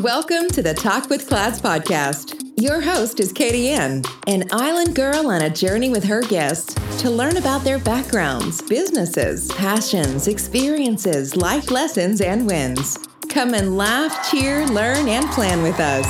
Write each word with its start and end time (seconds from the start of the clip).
Welcome 0.00 0.48
to 0.48 0.62
the 0.62 0.74
Talk 0.76 1.08
with 1.08 1.28
Clads 1.28 1.62
podcast. 1.62 2.42
Your 2.56 2.80
host 2.80 3.20
is 3.20 3.32
Katie 3.32 3.68
Ann, 3.68 4.02
an 4.26 4.48
island 4.50 4.96
girl 4.96 5.28
on 5.28 5.42
a 5.42 5.50
journey 5.50 5.90
with 5.90 6.02
her 6.02 6.22
guests 6.22 6.74
to 7.02 7.08
learn 7.08 7.36
about 7.36 7.62
their 7.62 7.78
backgrounds, 7.78 8.60
businesses, 8.62 9.46
passions, 9.52 10.26
experiences, 10.26 11.36
life 11.36 11.70
lessons, 11.70 12.20
and 12.20 12.48
wins. 12.48 12.98
Come 13.28 13.54
and 13.54 13.76
laugh, 13.76 14.28
cheer, 14.28 14.66
learn, 14.66 15.06
and 15.08 15.24
plan 15.30 15.62
with 15.62 15.78
us. 15.78 16.06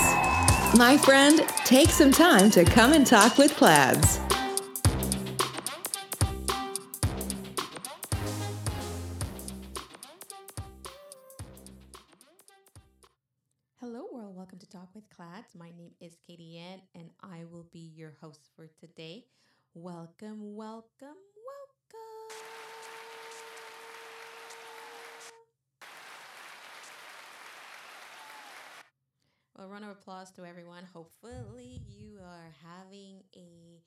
My 0.79 0.97
friend, 0.97 1.47
take 1.67 1.91
some 1.91 2.13
time 2.13 2.51
to 2.53 2.65
come 2.65 2.95
and 2.95 3.07
talk 3.07 3.37
with 3.37 3.55
Clads. 3.57 4.21
My 15.39 15.71
name 15.71 15.93
is 16.01 16.17
Katie 16.27 16.59
Ann, 16.59 16.81
and 16.97 17.11
I 17.23 17.45
will 17.49 17.69
be 17.71 17.93
your 17.95 18.17
host 18.21 18.49
for 18.57 18.67
today. 18.81 19.27
Welcome, 19.73 20.57
welcome, 20.57 20.89
welcome. 21.01 22.35
Well, 29.57 29.69
round 29.69 29.85
of 29.85 29.91
applause 29.91 30.33
to 30.33 30.45
everyone. 30.45 30.83
Hopefully, 30.93 31.83
you 31.87 32.19
are 32.21 32.53
having 32.65 33.23
a 33.37 33.81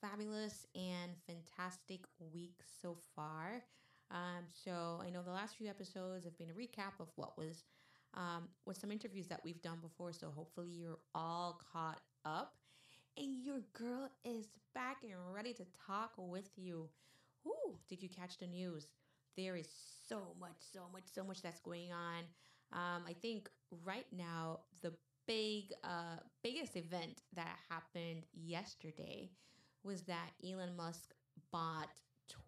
fabulous 0.00 0.66
and 0.74 1.12
fantastic 1.28 2.00
week 2.34 2.56
so 2.82 2.96
far. 3.14 3.62
Um, 4.10 4.46
so, 4.64 5.00
I 5.00 5.10
know 5.10 5.22
the 5.22 5.30
last 5.30 5.54
few 5.54 5.68
episodes 5.68 6.24
have 6.24 6.36
been 6.36 6.50
a 6.50 6.54
recap 6.54 6.98
of 6.98 7.06
what 7.14 7.38
was 7.38 7.62
um, 8.18 8.48
with 8.66 8.76
some 8.76 8.90
interviews 8.90 9.28
that 9.28 9.40
we've 9.44 9.62
done 9.62 9.78
before. 9.80 10.12
So 10.12 10.30
hopefully 10.34 10.68
you're 10.68 10.98
all 11.14 11.60
caught 11.72 12.00
up. 12.24 12.54
And 13.16 13.42
your 13.42 13.60
girl 13.72 14.10
is 14.24 14.48
back 14.74 14.98
and 15.02 15.12
ready 15.32 15.52
to 15.54 15.64
talk 15.86 16.12
with 16.18 16.50
you. 16.56 16.88
Ooh, 17.46 17.78
did 17.88 18.02
you 18.02 18.08
catch 18.08 18.38
the 18.38 18.46
news? 18.46 18.88
There 19.36 19.56
is 19.56 19.68
so 20.08 20.34
much, 20.40 20.56
so 20.72 20.80
much, 20.92 21.04
so 21.12 21.24
much 21.24 21.40
that's 21.40 21.60
going 21.60 21.92
on. 21.92 22.24
Um, 22.72 23.02
I 23.08 23.14
think 23.14 23.48
right 23.84 24.06
now 24.16 24.60
the 24.82 24.92
big, 25.26 25.72
uh, 25.84 26.18
biggest 26.42 26.76
event 26.76 27.22
that 27.34 27.56
happened 27.68 28.24
yesterday 28.34 29.30
was 29.84 30.02
that 30.02 30.30
Elon 30.44 30.76
Musk 30.76 31.14
bought 31.52 31.88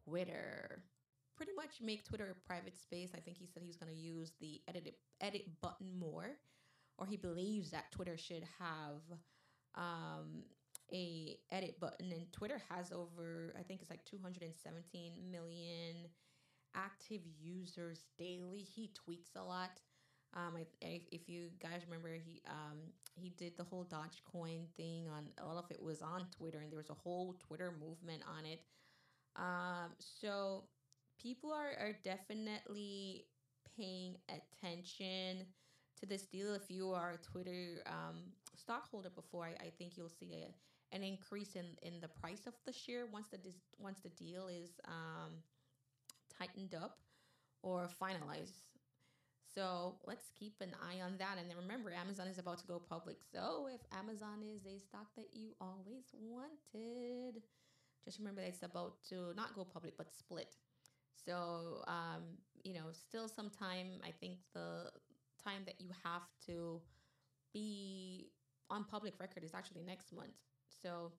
Twitter 0.04 0.82
pretty 1.40 1.56
much 1.56 1.80
make 1.80 2.04
Twitter 2.04 2.36
a 2.36 2.46
private 2.46 2.78
space. 2.78 3.12
I 3.16 3.20
think 3.20 3.38
he 3.38 3.46
said 3.46 3.62
he 3.62 3.66
was 3.66 3.76
going 3.76 3.90
to 3.90 3.98
use 3.98 4.32
the 4.42 4.60
edit 4.68 4.94
edit 5.22 5.46
button 5.62 5.98
more, 5.98 6.36
or 6.98 7.06
he 7.06 7.16
believes 7.16 7.70
that 7.70 7.90
Twitter 7.92 8.18
should 8.18 8.44
have 8.58 9.00
um, 9.74 10.44
a 10.92 11.38
edit 11.50 11.80
button. 11.80 12.12
And 12.12 12.30
Twitter 12.30 12.60
has 12.68 12.92
over, 12.92 13.54
I 13.58 13.62
think 13.62 13.80
it's 13.80 13.88
like 13.88 14.04
217 14.04 15.12
million 15.32 16.10
active 16.76 17.22
users 17.40 18.04
daily. 18.18 18.60
He 18.60 18.90
tweets 18.90 19.34
a 19.34 19.42
lot. 19.42 19.70
Um, 20.36 20.58
if 20.82 21.26
you 21.26 21.48
guys 21.58 21.80
remember, 21.86 22.10
he 22.22 22.42
um, 22.50 22.80
he 23.14 23.30
did 23.30 23.56
the 23.56 23.64
whole 23.64 23.86
Dogecoin 23.86 24.66
thing 24.76 25.08
on 25.08 25.24
all 25.42 25.58
of 25.58 25.70
it 25.70 25.82
was 25.82 26.02
on 26.02 26.26
Twitter, 26.36 26.58
and 26.58 26.70
there 26.70 26.76
was 26.76 26.90
a 26.90 26.94
whole 27.02 27.34
Twitter 27.48 27.72
movement 27.80 28.24
on 28.28 28.44
it. 28.44 28.60
Um, 29.36 29.92
so 29.98 30.64
people 31.20 31.52
are, 31.52 31.72
are 31.78 31.96
definitely 32.04 33.24
paying 33.76 34.16
attention 34.28 35.46
to 35.98 36.06
this 36.06 36.22
deal. 36.22 36.54
If 36.54 36.70
you 36.70 36.92
are 36.92 37.12
a 37.12 37.18
Twitter 37.18 37.82
um, 37.86 38.16
stockholder 38.56 39.10
before, 39.10 39.44
I, 39.44 39.66
I, 39.66 39.70
think 39.78 39.96
you'll 39.96 40.08
see 40.08 40.44
a, 40.44 40.96
an 40.96 41.02
increase 41.02 41.54
in, 41.54 41.66
in 41.82 42.00
the 42.00 42.08
price 42.08 42.46
of 42.46 42.54
the 42.66 42.72
share 42.72 43.06
once 43.06 43.28
the 43.28 43.38
once 43.78 44.00
the 44.00 44.08
deal 44.10 44.48
is 44.48 44.70
um, 44.88 45.32
tightened 46.38 46.74
up 46.74 46.98
or 47.62 47.88
finalized. 48.00 48.64
So 49.54 49.96
let's 50.06 50.30
keep 50.38 50.54
an 50.60 50.70
eye 50.80 51.02
on 51.02 51.16
that. 51.18 51.36
And 51.38 51.50
then 51.50 51.56
remember, 51.56 51.92
Amazon 51.92 52.28
is 52.28 52.38
about 52.38 52.58
to 52.58 52.66
go 52.66 52.78
public. 52.78 53.16
So 53.32 53.68
if 53.72 53.80
Amazon 53.98 54.44
is 54.46 54.64
a 54.64 54.78
stock 54.78 55.08
that 55.16 55.26
you 55.32 55.50
always 55.60 56.04
wanted, 56.14 57.42
just 58.04 58.18
remember 58.18 58.42
that 58.42 58.48
it's 58.48 58.62
about 58.62 59.02
to 59.08 59.34
not 59.36 59.54
go 59.56 59.64
public 59.64 59.94
but 59.98 60.14
split. 60.14 60.54
So, 61.24 61.82
um, 61.86 62.22
you 62.62 62.74
know, 62.74 62.92
still 62.92 63.28
some 63.28 63.50
time. 63.50 64.00
I 64.04 64.10
think 64.10 64.38
the 64.54 64.90
time 65.42 65.62
that 65.66 65.80
you 65.80 65.90
have 66.04 66.22
to 66.46 66.80
be 67.52 68.30
on 68.68 68.84
public 68.84 69.14
record 69.18 69.44
is 69.44 69.54
actually 69.54 69.82
next 69.82 70.12
month. 70.12 70.36
So 70.82 71.12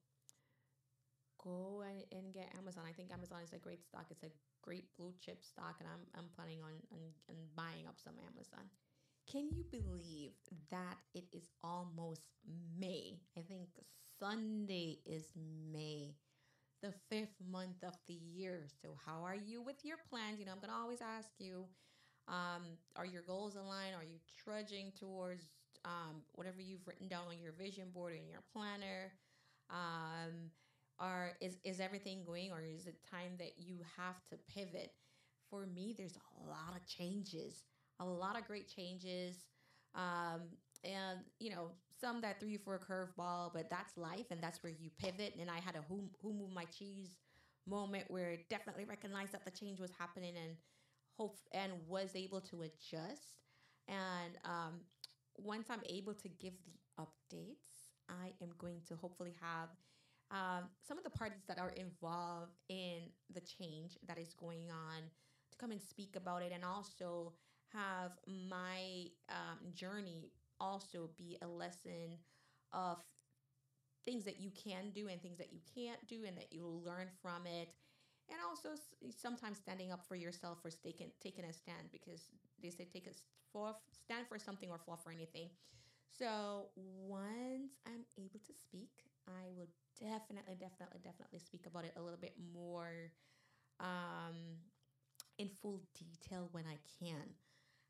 go 1.42 1.82
and, 1.86 2.04
and 2.12 2.32
get 2.32 2.54
Amazon. 2.58 2.84
I 2.88 2.92
think 2.92 3.12
Amazon 3.12 3.40
is 3.44 3.52
a 3.52 3.58
great 3.58 3.84
stock. 3.84 4.06
It's 4.10 4.22
a 4.22 4.30
great 4.62 4.86
blue 4.96 5.12
chip 5.20 5.44
stock, 5.44 5.76
and 5.80 5.88
I'm, 5.88 6.06
I'm 6.16 6.30
planning 6.36 6.60
on, 6.62 6.72
on, 6.92 7.00
on 7.28 7.36
buying 7.56 7.86
up 7.86 7.96
some 8.02 8.14
Amazon. 8.32 8.64
Can 9.30 9.48
you 9.52 9.64
believe 9.70 10.32
that 10.70 10.96
it 11.14 11.24
is 11.32 11.48
almost 11.62 12.22
May? 12.78 13.20
I 13.36 13.42
think 13.42 13.68
Sunday 14.18 14.98
is 15.06 15.32
May 15.72 16.14
the 16.82 16.92
fifth 17.08 17.31
month 17.52 17.84
of 17.84 17.94
the 18.08 18.14
year. 18.14 18.66
So, 18.80 18.96
how 19.04 19.22
are 19.24 19.36
you 19.36 19.62
with 19.62 19.84
your 19.84 19.98
plans? 20.08 20.40
You 20.40 20.46
know, 20.46 20.52
I'm 20.52 20.58
going 20.58 20.70
to 20.70 20.76
always 20.76 21.02
ask 21.02 21.28
you 21.38 21.66
um, 22.28 22.62
are 22.96 23.06
your 23.06 23.22
goals 23.22 23.56
aligned? 23.56 23.94
Are 23.96 24.04
you 24.04 24.18
trudging 24.42 24.92
towards 24.98 25.44
um, 25.84 26.22
whatever 26.32 26.60
you've 26.60 26.86
written 26.86 27.08
down 27.08 27.24
on 27.28 27.38
your 27.40 27.52
vision 27.52 27.88
board 27.92 28.12
or 28.12 28.16
in 28.16 28.28
your 28.28 28.42
planner? 28.52 29.12
Um, 29.70 30.50
are 30.98 31.32
is, 31.40 31.56
is 31.64 31.80
everything 31.80 32.22
going 32.24 32.52
or 32.52 32.62
is 32.62 32.86
it 32.86 32.96
time 33.10 33.32
that 33.38 33.54
you 33.58 33.78
have 33.96 34.22
to 34.30 34.36
pivot? 34.52 34.92
For 35.50 35.66
me, 35.66 35.94
there's 35.96 36.16
a 36.16 36.48
lot 36.48 36.76
of 36.76 36.86
changes, 36.86 37.64
a 38.00 38.04
lot 38.04 38.38
of 38.38 38.46
great 38.46 38.68
changes. 38.68 39.36
Um, 39.94 40.42
and, 40.84 41.20
you 41.38 41.50
know, 41.50 41.72
some 42.00 42.20
that 42.22 42.40
threw 42.40 42.48
you 42.48 42.58
for 42.58 42.74
a 42.74 42.78
curveball, 42.78 43.52
but 43.52 43.68
that's 43.68 43.96
life 43.96 44.26
and 44.30 44.40
that's 44.42 44.62
where 44.62 44.72
you 44.72 44.90
pivot. 44.98 45.34
And 45.38 45.50
I 45.50 45.58
had 45.60 45.76
a 45.76 45.82
who, 45.88 46.08
who 46.22 46.32
moved 46.32 46.54
my 46.54 46.64
cheese 46.64 47.18
moment 47.66 48.04
where 48.08 48.36
definitely 48.50 48.84
recognized 48.84 49.32
that 49.32 49.44
the 49.44 49.50
change 49.50 49.80
was 49.80 49.90
happening 49.98 50.34
and 50.36 50.56
hope 51.16 51.38
and 51.52 51.72
was 51.86 52.10
able 52.14 52.40
to 52.40 52.62
adjust. 52.62 53.40
And 53.88 54.38
um, 54.44 54.80
once 55.36 55.68
I'm 55.70 55.82
able 55.88 56.14
to 56.14 56.28
give 56.28 56.54
the 56.64 57.02
updates, 57.02 57.90
I 58.08 58.32
am 58.42 58.50
going 58.58 58.80
to 58.88 58.96
hopefully 58.96 59.34
have 59.40 59.68
um, 60.30 60.64
some 60.86 60.98
of 60.98 61.04
the 61.04 61.10
parties 61.10 61.42
that 61.46 61.58
are 61.58 61.70
involved 61.70 62.56
in 62.68 63.10
the 63.32 63.40
change 63.40 63.98
that 64.06 64.18
is 64.18 64.32
going 64.34 64.70
on 64.70 65.02
to 65.50 65.58
come 65.58 65.70
and 65.72 65.80
speak 65.80 66.16
about 66.16 66.42
it 66.42 66.52
and 66.54 66.64
also 66.64 67.34
have 67.72 68.12
my 68.26 69.06
um, 69.28 69.58
journey 69.74 70.30
also 70.60 71.10
be 71.18 71.36
a 71.42 71.46
lesson 71.46 72.18
of 72.72 72.98
things 74.04 74.24
that 74.24 74.40
you 74.40 74.50
can 74.50 74.90
do 74.94 75.08
and 75.08 75.20
things 75.22 75.38
that 75.38 75.52
you 75.52 75.60
can't 75.74 76.06
do 76.08 76.24
and 76.26 76.36
that 76.36 76.48
you'll 76.50 76.82
learn 76.82 77.08
from 77.20 77.46
it. 77.46 77.68
And 78.30 78.38
also 78.48 78.80
sometimes 79.10 79.58
standing 79.58 79.92
up 79.92 80.06
for 80.06 80.14
yourself 80.14 80.58
for 80.62 80.70
taking 80.70 81.10
taking 81.20 81.44
a 81.44 81.52
stand 81.52 81.90
because 81.92 82.28
they 82.62 82.70
say 82.70 82.86
take 82.90 83.06
a 83.06 83.10
for, 83.52 83.74
stand 83.92 84.26
for 84.28 84.38
something 84.38 84.70
or 84.70 84.78
fall 84.78 84.96
for 85.02 85.10
anything. 85.10 85.50
So 86.18 86.66
once 86.76 87.72
i'm 87.86 88.04
able 88.18 88.38
to 88.46 88.52
speak 88.52 88.90
i 89.26 89.48
will 89.56 89.68
definitely 89.98 90.54
definitely 90.60 91.00
definitely 91.02 91.38
speak 91.38 91.66
about 91.66 91.84
it 91.84 91.92
a 91.96 92.02
little 92.02 92.18
bit 92.20 92.34
more 92.54 93.10
um, 93.80 94.60
in 95.38 95.48
full 95.60 95.80
detail 95.98 96.48
when 96.52 96.64
i 96.66 96.76
can. 97.00 97.34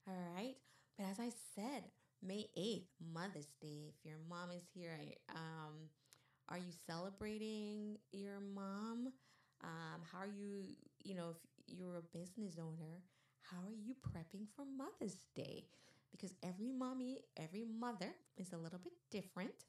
All 0.08 0.14
right 0.34 0.54
but 0.96 1.06
as 1.06 1.18
i 1.20 1.30
said 1.54 1.84
May 2.24 2.46
8th, 2.56 2.86
Mother's 3.12 3.52
Day. 3.60 3.90
If 3.90 4.04
your 4.04 4.18
mom 4.30 4.52
is 4.54 4.62
here, 4.72 4.96
um, 5.34 5.90
are 6.52 6.58
you 6.58 6.72
celebrating 6.86 7.96
your 8.12 8.38
mom? 8.54 9.08
Um, 9.64 10.00
how 10.12 10.18
are 10.18 10.26
you, 10.26 10.64
you 11.02 11.14
know, 11.14 11.30
if 11.30 11.38
you're 11.66 11.96
a 11.96 12.18
business 12.18 12.58
owner, 12.60 13.00
how 13.40 13.56
are 13.66 13.72
you 13.74 13.94
prepping 14.06 14.46
for 14.54 14.66
Mother's 14.66 15.16
Day? 15.34 15.64
Because 16.10 16.34
every 16.42 16.70
mommy, 16.70 17.20
every 17.38 17.64
mother 17.64 18.12
is 18.36 18.52
a 18.52 18.58
little 18.58 18.78
bit 18.78 18.92
different. 19.10 19.64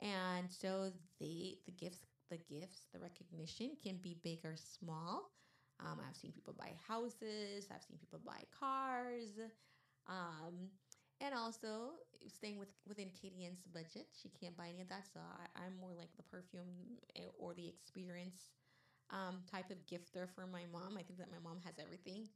And 0.00 0.50
so 0.50 0.90
they 1.18 1.56
the 1.64 1.72
gifts, 1.72 2.04
the 2.28 2.36
gifts, 2.36 2.88
the 2.92 3.00
recognition 3.00 3.70
can 3.82 3.96
be 3.96 4.18
big 4.22 4.44
or 4.44 4.56
small. 4.56 5.30
Um, 5.80 5.98
I've 6.06 6.16
seen 6.16 6.32
people 6.32 6.54
buy 6.58 6.72
houses, 6.86 7.68
I've 7.74 7.82
seen 7.82 7.96
people 7.96 8.20
buy 8.24 8.42
cars. 8.60 9.40
Um, 10.06 10.68
and 11.22 11.34
also 11.34 11.94
staying 12.26 12.58
with 12.58 12.74
within 12.86 13.08
Kadian's 13.08 13.62
budget. 13.72 14.08
She 14.20 14.28
can't 14.28 14.56
buy 14.56 14.68
any 14.68 14.82
of 14.82 14.88
that, 14.88 15.06
so 15.12 15.20
I, 15.20 15.66
am 15.66 15.78
more 15.80 15.94
like 15.96 16.10
the 16.16 16.24
perfume 16.24 16.98
eh, 17.16 17.30
or 17.38 17.54
the 17.54 17.68
experience 17.68 18.50
um, 19.10 19.42
type 19.50 19.70
of 19.70 19.78
gifter 19.86 20.28
for 20.34 20.46
my 20.46 20.64
mom. 20.72 20.98
I 20.98 21.02
think 21.02 21.18
that 21.18 21.30
my 21.30 21.38
mom 21.42 21.60
has 21.64 21.74
everything. 21.80 22.28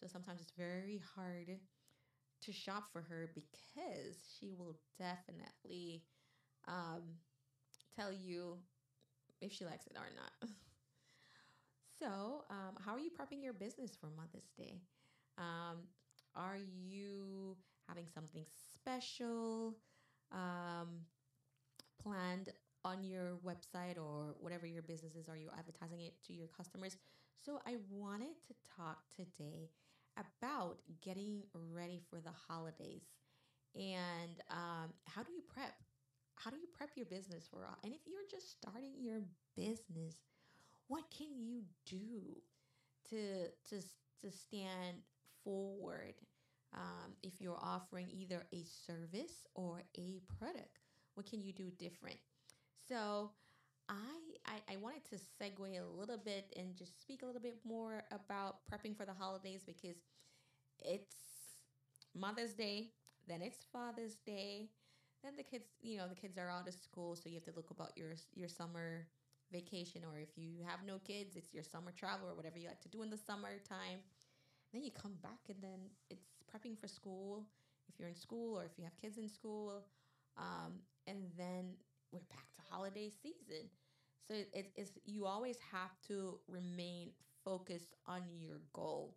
So 0.00 0.06
sometimes 0.06 0.40
it's 0.40 0.52
very 0.52 1.00
hard 1.16 1.58
to 2.42 2.52
shop 2.52 2.84
for 2.92 3.00
her 3.02 3.30
because 3.34 4.22
she 4.38 4.52
will 4.52 4.76
definitely 4.98 6.04
um, 6.68 7.02
tell 7.96 8.12
you 8.12 8.58
if 9.40 9.52
she 9.52 9.64
likes 9.64 9.86
it 9.86 9.96
or 9.96 10.10
not. 10.14 10.50
so, 11.98 12.44
um, 12.50 12.76
how 12.84 12.92
are 12.92 13.00
you 13.00 13.10
prepping 13.10 13.42
your 13.42 13.54
business 13.54 13.96
for 13.98 14.08
Mother's 14.16 14.50
Day? 14.56 14.82
Um, 15.38 15.78
are 16.36 16.58
you 16.58 17.56
having 17.88 18.06
something 18.12 18.44
special 18.74 19.76
um, 20.32 21.06
planned 22.02 22.50
on 22.84 23.02
your 23.02 23.38
website 23.44 23.98
or 23.98 24.36
whatever 24.40 24.66
your 24.66 24.82
business 24.82 25.14
is? 25.16 25.28
Are 25.28 25.36
you 25.36 25.48
advertising 25.58 26.00
it 26.00 26.14
to 26.26 26.32
your 26.32 26.48
customers? 26.48 26.96
So, 27.38 27.60
I 27.66 27.76
wanted 27.90 28.34
to 28.48 28.54
talk 28.76 28.98
today 29.14 29.70
about 30.16 30.78
getting 31.02 31.42
ready 31.54 32.00
for 32.10 32.20
the 32.20 32.32
holidays 32.48 33.02
and 33.74 34.40
um, 34.50 34.90
how 35.06 35.22
do 35.22 35.32
you 35.32 35.42
prep? 35.52 35.74
How 36.36 36.50
do 36.50 36.56
you 36.56 36.68
prep 36.76 36.90
your 36.96 37.06
business 37.06 37.48
for? 37.50 37.66
And 37.84 37.92
if 37.92 38.00
you're 38.06 38.26
just 38.30 38.50
starting 38.50 38.94
your 38.98 39.20
business, 39.56 40.16
what 40.88 41.04
can 41.16 41.28
you 41.38 41.62
do 41.86 42.42
to 43.10 43.46
to 43.68 43.82
to 44.22 44.30
stand 44.30 44.98
forward 45.44 46.14
um, 46.74 47.12
if 47.22 47.40
you're 47.40 47.58
offering 47.62 48.08
either 48.10 48.46
a 48.52 48.64
service 48.64 49.46
or 49.54 49.82
a 49.96 50.20
product? 50.38 50.80
What 51.14 51.26
can 51.26 51.42
you 51.42 51.52
do 51.52 51.70
different? 51.78 52.18
So, 52.88 53.30
I, 53.88 53.94
I, 54.46 54.74
I 54.74 54.76
wanted 54.76 55.04
to 55.10 55.16
segue 55.16 55.80
a 55.80 55.98
little 55.98 56.18
bit 56.18 56.52
and 56.56 56.76
just 56.76 57.00
speak 57.00 57.22
a 57.22 57.26
little 57.26 57.40
bit 57.40 57.58
more 57.64 58.04
about 58.12 58.58
prepping 58.70 58.96
for 58.96 59.06
the 59.06 59.14
holidays 59.14 59.62
because 59.66 59.96
it's 60.80 61.16
Mother's 62.14 62.52
Day, 62.54 62.92
then 63.26 63.42
it's 63.42 63.64
Father's 63.72 64.16
Day, 64.16 64.70
then 65.22 65.36
the 65.36 65.42
kids, 65.42 65.66
you 65.80 65.96
know, 65.98 66.08
the 66.08 66.14
kids 66.14 66.38
are 66.38 66.50
out 66.50 66.68
of 66.68 66.74
school, 66.74 67.16
so 67.16 67.28
you 67.28 67.34
have 67.36 67.44
to 67.44 67.52
look 67.56 67.70
about 67.70 67.92
your 67.96 68.12
your 68.34 68.48
summer 68.48 69.08
vacation, 69.52 70.02
or 70.04 70.18
if 70.18 70.36
you 70.36 70.62
have 70.66 70.80
no 70.86 70.98
kids, 70.98 71.36
it's 71.36 71.54
your 71.54 71.64
summer 71.64 71.92
travel 71.92 72.28
or 72.28 72.34
whatever 72.34 72.58
you 72.58 72.68
like 72.68 72.80
to 72.82 72.88
do 72.88 73.02
in 73.02 73.10
the 73.10 73.16
summertime. 73.16 74.00
Then 74.72 74.82
you 74.82 74.90
come 74.92 75.16
back, 75.22 75.40
and 75.48 75.62
then 75.62 75.90
it's 76.10 76.37
prepping 76.50 76.78
for 76.78 76.88
school 76.88 77.46
if 77.88 77.98
you're 77.98 78.08
in 78.08 78.14
school 78.16 78.58
or 78.58 78.64
if 78.64 78.72
you 78.78 78.84
have 78.84 78.96
kids 79.00 79.18
in 79.18 79.28
school, 79.28 79.84
um, 80.36 80.74
and 81.06 81.18
then 81.36 81.74
we're 82.12 82.20
back 82.30 82.52
to 82.54 82.62
holiday 82.70 83.10
season. 83.10 83.68
So 84.28 84.34
it, 84.34 84.72
it's 84.76 84.92
you 85.06 85.26
always 85.26 85.58
have 85.72 85.92
to 86.08 86.38
remain 86.48 87.10
focused 87.44 87.94
on 88.06 88.22
your 88.38 88.60
goal, 88.72 89.16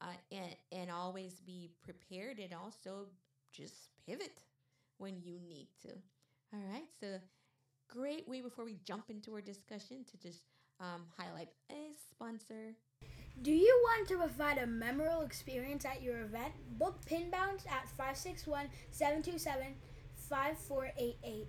uh, 0.00 0.06
and 0.32 0.54
and 0.72 0.90
always 0.90 1.40
be 1.40 1.70
prepared, 1.82 2.38
and 2.38 2.52
also 2.52 3.06
just 3.52 3.88
pivot 4.06 4.40
when 4.98 5.20
you 5.22 5.38
need 5.48 5.68
to. 5.82 5.90
All 6.52 6.60
right, 6.72 6.88
so 7.00 7.18
great 7.88 8.28
way 8.28 8.40
before 8.42 8.64
we 8.64 8.78
jump 8.84 9.10
into 9.10 9.34
our 9.34 9.40
discussion 9.40 10.04
to 10.10 10.18
just 10.18 10.44
um, 10.80 11.04
highlight 11.16 11.48
a 11.70 11.92
sponsor. 12.10 12.74
Do 13.42 13.52
you 13.52 13.80
want 13.82 14.08
to 14.08 14.16
provide 14.16 14.58
a 14.58 14.66
memorable 14.66 15.22
experience 15.22 15.84
at 15.84 16.02
your 16.02 16.20
event? 16.22 16.52
Book 16.78 17.04
Pin 17.04 17.30
Bounce 17.30 17.66
at 17.66 17.88
561 17.90 18.68
727 18.90 19.74
5488. 20.16 21.46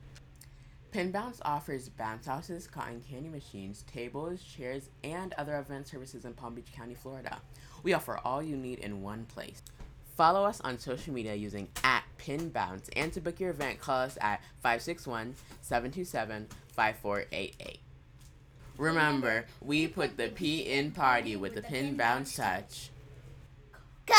Pin 0.92 1.12
Bounce 1.12 1.42
offers 1.44 1.90
bounce 1.90 2.26
houses, 2.26 2.68
cotton 2.68 3.02
candy 3.02 3.30
machines, 3.30 3.84
tables, 3.84 4.42
chairs, 4.42 4.90
and 5.04 5.34
other 5.34 5.58
event 5.60 5.88
services 5.88 6.26
in 6.26 6.34
Palm 6.34 6.56
Beach 6.56 6.72
County, 6.74 6.96
Florida. 6.96 7.38
We 7.84 7.94
offer 7.94 8.20
all 8.26 8.42
you 8.42 8.58
need 8.58 8.80
in 8.80 9.02
one 9.02 9.26
place. 9.26 9.62
Follow 10.18 10.46
us 10.46 10.62
on 10.62 10.80
social 10.80 11.14
media 11.14 11.36
using 11.36 11.68
at 11.84 12.04
Pin 12.18 12.50
Bounce, 12.50 12.90
and 12.96 13.12
to 13.14 13.22
book 13.22 13.40
your 13.40 13.52
event, 13.52 13.80
call 13.80 14.02
us 14.02 14.18
at 14.22 14.42
561 14.62 15.36
727 15.62 16.48
5488. 16.74 17.80
Remember, 18.78 19.46
we 19.62 19.88
put 19.88 20.18
the 20.18 20.30
P 20.30 20.62
in 20.62 20.92
party 20.92 21.36
with 21.36 21.56
the 21.56 21.62
Pin 21.62 21.96
Bounce 21.96 22.36
touch. 22.36 22.90
Go 24.06 24.14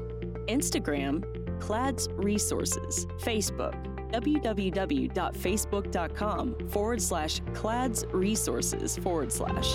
Instagram, 0.49 1.61
Clads 1.61 2.09
Resources, 2.12 3.07
Facebook, 3.21 3.75
www.facebook.com 4.12 6.69
forward 6.69 7.00
slash 7.00 7.40
Clads 7.54 8.04
Resources 8.12 8.99
forward 8.99 9.33
slash. 9.33 9.73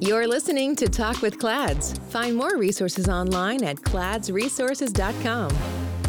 You're 0.00 0.26
listening 0.26 0.74
to 0.76 0.88
Talk 0.88 1.20
with 1.22 1.38
Clads. 1.38 1.92
Find 2.10 2.34
more 2.34 2.56
resources 2.56 3.08
online 3.08 3.62
at 3.62 3.76
cladsresources.com. 3.76 5.52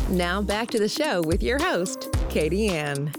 Now 0.10 0.42
back 0.42 0.72
to 0.72 0.80
the 0.80 0.90
show 0.90 1.22
with 1.22 1.44
your 1.44 1.62
host, 1.62 2.10
Katie 2.28 2.70
Ann. 2.70 3.14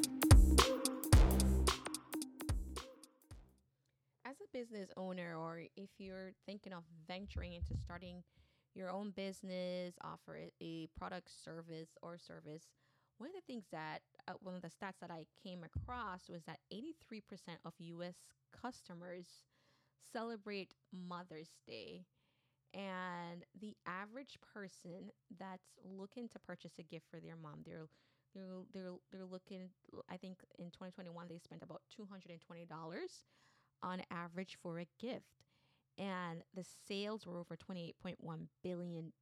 Thinking 6.55 6.73
of 6.73 6.85
venturing 7.09 7.53
into 7.53 7.77
starting 7.77 8.23
your 8.77 8.89
own 8.89 9.11
business, 9.11 9.95
offer 10.05 10.39
a 10.63 10.87
product, 10.97 11.29
service, 11.45 11.89
or 12.01 12.17
service, 12.17 12.63
one 13.19 13.29
of 13.31 13.35
the 13.35 13.53
things 13.53 13.65
that 13.73 14.03
uh, 14.29 14.35
one 14.41 14.55
of 14.55 14.63
the 14.63 14.69
stats 14.69 15.01
that 15.01 15.11
I 15.11 15.27
came 15.43 15.65
across 15.65 16.29
was 16.29 16.43
that 16.45 16.59
83% 16.73 17.23
of 17.65 17.73
US 17.79 18.15
customers 18.63 19.27
celebrate 20.13 20.75
Mother's 20.93 21.51
Day. 21.67 22.05
And 22.73 23.45
the 23.61 23.75
average 23.87 24.39
person 24.53 25.11
that's 25.39 25.73
looking 25.85 26.29
to 26.29 26.39
purchase 26.39 26.73
a 26.79 26.83
gift 26.85 27.07
for 27.11 27.19
their 27.21 27.37
mom, 27.37 27.63
they're 27.67 27.89
they're 28.35 28.63
they're 28.73 28.95
they're 29.13 29.25
looking 29.25 29.71
I 30.09 30.17
think 30.17 30.39
in 30.59 30.67
2021 30.67 31.27
they 31.29 31.39
spent 31.39 31.63
about 31.63 31.83
$220 31.97 32.67
on 33.83 34.03
average 34.11 34.57
for 34.61 34.79
a 34.79 34.87
gift. 35.01 35.44
And 35.97 36.43
the 36.55 36.65
sales 36.89 37.27
were 37.27 37.39
over 37.39 37.57
$28.1 37.57 38.17
billion. 38.63 39.13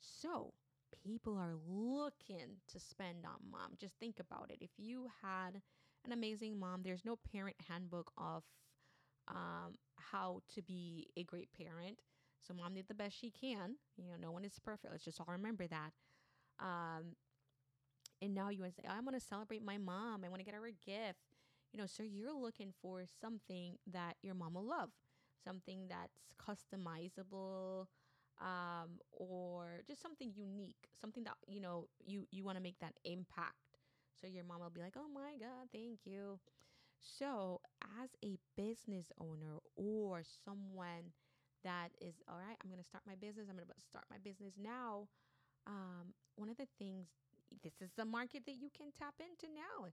So 0.00 0.52
people 1.04 1.36
are 1.36 1.54
looking 1.66 2.58
to 2.68 2.80
spend 2.80 3.24
on 3.24 3.50
mom. 3.50 3.72
Just 3.78 3.94
think 3.98 4.20
about 4.20 4.50
it. 4.50 4.58
If 4.60 4.70
you 4.76 5.08
had 5.22 5.62
an 6.04 6.12
amazing 6.12 6.58
mom, 6.58 6.82
there's 6.82 7.04
no 7.04 7.16
parent 7.32 7.56
handbook 7.68 8.12
of 8.18 8.44
um, 9.28 9.78
how 9.96 10.40
to 10.54 10.62
be 10.62 11.08
a 11.16 11.24
great 11.24 11.48
parent. 11.52 12.00
So 12.46 12.54
mom 12.54 12.74
did 12.74 12.88
the 12.88 12.94
best 12.94 13.18
she 13.18 13.30
can. 13.30 13.76
You 13.96 14.04
know, 14.10 14.16
no 14.20 14.30
one 14.30 14.44
is 14.44 14.58
perfect. 14.62 14.92
Let's 14.92 15.04
just 15.04 15.20
all 15.20 15.32
remember 15.32 15.66
that. 15.66 15.92
Um, 16.60 17.16
and 18.22 18.34
now 18.34 18.48
you 18.48 18.60
want 18.62 18.74
to 18.74 18.82
say, 18.82 18.88
I 18.88 19.00
want 19.00 19.14
to 19.14 19.20
celebrate 19.20 19.64
my 19.64 19.78
mom. 19.78 20.24
I 20.24 20.28
want 20.28 20.40
to 20.40 20.44
get 20.44 20.54
her 20.54 20.66
a 20.66 20.72
gift. 20.72 21.18
You 21.72 21.80
know, 21.80 21.86
so 21.86 22.02
you're 22.02 22.32
looking 22.34 22.72
for 22.80 23.04
something 23.20 23.76
that 23.92 24.16
your 24.22 24.34
mom 24.34 24.54
will 24.54 24.66
love, 24.66 24.90
something 25.46 25.88
that's 25.88 26.20
customizable, 26.42 27.86
um, 28.40 29.00
or 29.12 29.80
just 29.86 30.02
something 30.02 30.32
unique, 30.34 30.88
something 31.00 31.24
that 31.24 31.36
you 31.48 31.60
know 31.60 31.88
you 32.04 32.26
you 32.32 32.44
want 32.44 32.58
to 32.58 32.62
make 32.62 32.78
that 32.80 32.94
impact. 33.04 33.80
So 34.20 34.26
your 34.26 34.44
mom 34.44 34.60
will 34.60 34.70
be 34.70 34.82
like, 34.82 34.96
"Oh 34.98 35.08
my 35.08 35.36
God, 35.38 35.68
thank 35.72 36.00
you." 36.06 36.40
So 37.00 37.60
as 38.02 38.10
a 38.24 38.38
business 38.56 39.12
owner 39.20 39.58
or 39.76 40.22
someone 40.44 41.12
that 41.64 41.90
is 42.00 42.14
all 42.28 42.38
right, 42.38 42.56
I'm 42.62 42.70
going 42.70 42.82
to 42.82 42.88
start 42.88 43.04
my 43.06 43.16
business. 43.16 43.48
I'm 43.50 43.56
going 43.56 43.68
to 43.68 43.88
start 43.88 44.04
my 44.10 44.18
business 44.18 44.54
now. 44.60 45.08
Um, 45.66 46.14
one 46.36 46.48
of 46.50 46.56
the 46.56 46.68
things, 46.78 47.08
this 47.62 47.74
is 47.82 47.90
the 47.96 48.04
market 48.04 48.44
that 48.46 48.56
you 48.56 48.70
can 48.76 48.92
tap 48.98 49.14
into 49.20 49.52
now. 49.54 49.90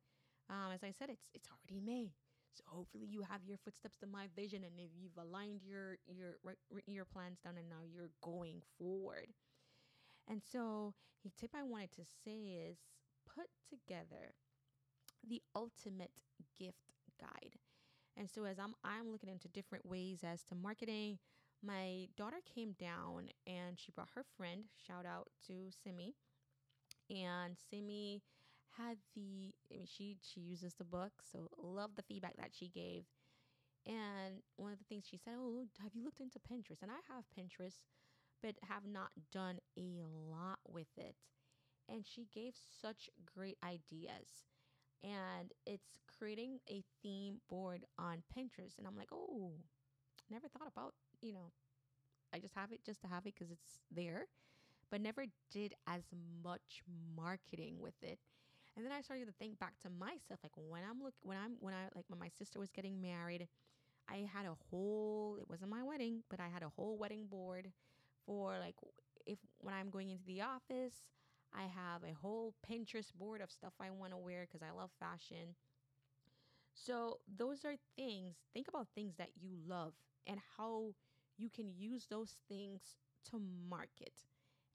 Um, 0.50 0.74
as 0.74 0.84
I 0.84 0.92
said, 0.92 1.10
it's 1.10 1.30
it's 1.34 1.50
already 1.50 1.82
May, 1.84 2.12
so 2.54 2.64
hopefully 2.68 3.08
you 3.10 3.22
have 3.22 3.44
your 3.46 3.58
footsteps 3.58 3.98
to 4.00 4.08
my 4.08 4.28
vision, 4.36 4.64
and 4.64 4.80
if 4.80 4.92
you've 4.96 5.18
aligned 5.18 5.62
your 5.64 5.98
your 6.08 6.38
written 6.72 6.94
your 6.94 7.06
plans 7.06 7.40
down, 7.40 7.58
and 7.58 7.70
now 7.70 7.84
you're 7.86 8.12
going 8.22 8.62
forward. 8.78 9.28
And 10.28 10.42
so, 10.42 10.94
a 11.26 11.30
tip 11.40 11.52
I 11.56 11.64
wanted 11.64 11.92
to 11.94 12.06
say 12.24 12.68
is 12.70 12.78
put 13.26 13.48
together 13.70 14.34
the 15.28 15.42
ultimate 15.56 16.12
gift 16.58 16.92
guide. 17.20 17.56
And 18.18 18.30
so 18.30 18.46
as 18.46 18.60
I'm 18.60 18.76
I'm 18.84 19.12
looking 19.12 19.30
into 19.30 19.48
different 19.48 19.86
ways 19.86 20.24
as 20.24 20.44
to 20.46 20.56
marketing, 20.56 21.20
my 21.64 22.08
daughter 22.18 22.42
came 22.54 22.74
down 22.74 23.30
and 23.48 23.80
she 23.80 23.92
brought 23.92 24.10
her 24.16 24.24
friend. 24.38 24.66
Shout 24.88 25.06
out 25.06 25.30
to 25.48 25.70
Simi. 25.84 26.14
And 27.10 27.58
Simi 27.70 28.22
had 28.78 28.98
the 29.16 29.54
I 29.72 29.76
mean 29.78 29.86
she 29.88 30.18
she 30.22 30.40
uses 30.42 30.76
the 30.76 30.84
book, 30.84 31.12
so 31.32 31.50
love 31.58 31.92
the 31.96 32.04
feedback 32.04 32.38
that 32.38 32.52
she 32.54 32.70
gave. 32.70 33.06
And 33.86 34.42
one 34.58 34.72
of 34.74 34.80
the 34.80 34.86
things 34.86 35.06
she 35.10 35.18
said, 35.18 35.36
"Oh, 35.38 35.66
have 35.82 35.96
you 35.96 36.04
looked 36.06 36.22
into 36.22 36.40
Pinterest?" 36.40 36.82
And 36.82 36.92
I 36.92 37.02
have 37.14 37.26
Pinterest, 37.38 37.84
but 38.42 38.56
have 38.64 38.86
not 38.86 39.12
done 39.32 39.60
a 39.78 40.02
lot 40.04 40.60
with 40.68 40.88
it. 40.98 41.16
And 41.90 42.06
she 42.06 42.28
gave 42.34 42.56
such 42.82 43.10
great 43.36 43.58
ideas 43.64 44.46
and 45.04 45.52
it's 45.66 45.98
creating 46.20 46.60
a 46.70 46.84
theme 47.04 47.42
board 47.50 47.86
on 48.00 48.24
Pinterest. 48.38 48.78
And 48.78 48.88
I'm 48.88 48.98
like, 48.98 49.12
oh, 49.14 49.54
never 50.30 50.48
thought 50.48 50.68
about, 50.68 50.94
you 51.22 51.34
know, 51.34 51.52
I 52.34 52.40
just 52.40 52.56
have 52.56 52.72
it 52.72 52.84
just 52.86 53.02
to 53.02 53.08
have 53.08 53.26
it 53.26 53.36
because 53.36 53.52
it's 53.52 53.82
there, 53.92 54.28
but 54.92 55.02
never 55.02 55.26
did 55.52 55.74
as 55.88 56.04
much 56.44 56.84
marketing 57.16 57.78
with 57.80 57.96
it. 58.04 58.20
And 58.76 58.86
then 58.86 58.92
I 58.92 59.02
started 59.02 59.28
to 59.28 59.34
think 59.34 59.60
back 59.60 59.74
to 59.82 59.90
myself, 59.90 60.40
like 60.42 60.52
when 60.56 60.82
I'm 60.90 61.02
look 61.02 61.14
when 61.22 61.38
I'm 61.38 61.58
when 61.60 61.74
I 61.74 61.90
like 61.96 62.06
when 62.08 62.20
my 62.20 62.30
sister 62.30 62.60
was 62.60 62.72
getting 62.72 63.02
married, 63.02 63.48
I 64.10 64.28
had 64.34 64.46
a 64.46 64.56
whole 64.70 65.38
it 65.40 65.50
wasn't 65.50 65.72
my 65.72 65.84
wedding, 65.84 66.24
but 66.30 66.40
I 66.40 66.48
had 66.48 66.64
a 66.64 66.70
whole 66.70 66.98
wedding 66.98 67.28
board 67.28 67.72
for 68.26 68.58
like 68.60 68.76
if 69.26 69.38
when 69.60 69.76
I'm 69.76 69.90
going 69.90 70.10
into 70.10 70.26
the 70.26 70.42
office, 70.42 70.96
I 71.54 71.64
have 71.64 72.04
a 72.04 72.14
whole 72.14 72.56
Pinterest 72.68 73.14
board 73.14 73.42
of 73.42 73.52
stuff 73.52 73.74
I 73.80 73.92
want 73.92 74.12
to 74.12 74.18
wear 74.18 74.48
because 74.48 74.64
I 74.64 74.76
love 74.76 74.90
fashion. 75.00 75.56
So, 76.76 77.20
those 77.28 77.66
are 77.66 77.76
things, 77.96 78.36
think 78.54 78.68
about 78.68 78.88
things 78.96 79.14
that 79.18 79.30
you 79.40 79.52
love 79.68 79.94
and 80.26 80.40
how 80.58 80.96
you 81.38 81.50
can 81.50 81.72
use 81.78 82.08
those 82.10 82.36
things 82.50 82.82
to 83.30 83.40
market 83.70 84.24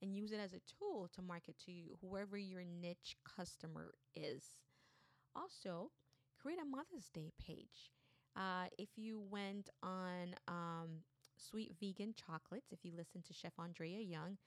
and 0.03 0.17
use 0.17 0.33
it 0.33 0.41
as 0.41 0.53
a 0.53 0.61
tool 0.79 1.09
to 1.15 1.23
market 1.23 1.57
to 1.67 1.73
you, 1.73 1.99
whoever 2.01 2.37
your 2.39 2.65
niche 2.65 3.17
customer 3.25 3.95
is. 4.15 4.57
Also, 5.35 5.91
create 6.41 6.59
a 6.61 6.65
Mother's 6.65 7.09
Day 7.13 7.33
page. 7.45 7.93
Uh, 8.37 8.67
if 8.79 8.89
you 8.97 9.21
went 9.31 9.71
on 9.83 10.35
um, 10.47 11.03
Sweet 11.37 11.75
Vegan 11.81 12.15
Chocolates, 12.15 12.73
if 12.73 12.85
you 12.85 12.93
listen 12.97 13.23
to 13.23 13.33
Chef 13.33 13.53
Andrea 13.59 14.01
Young, 14.01 14.39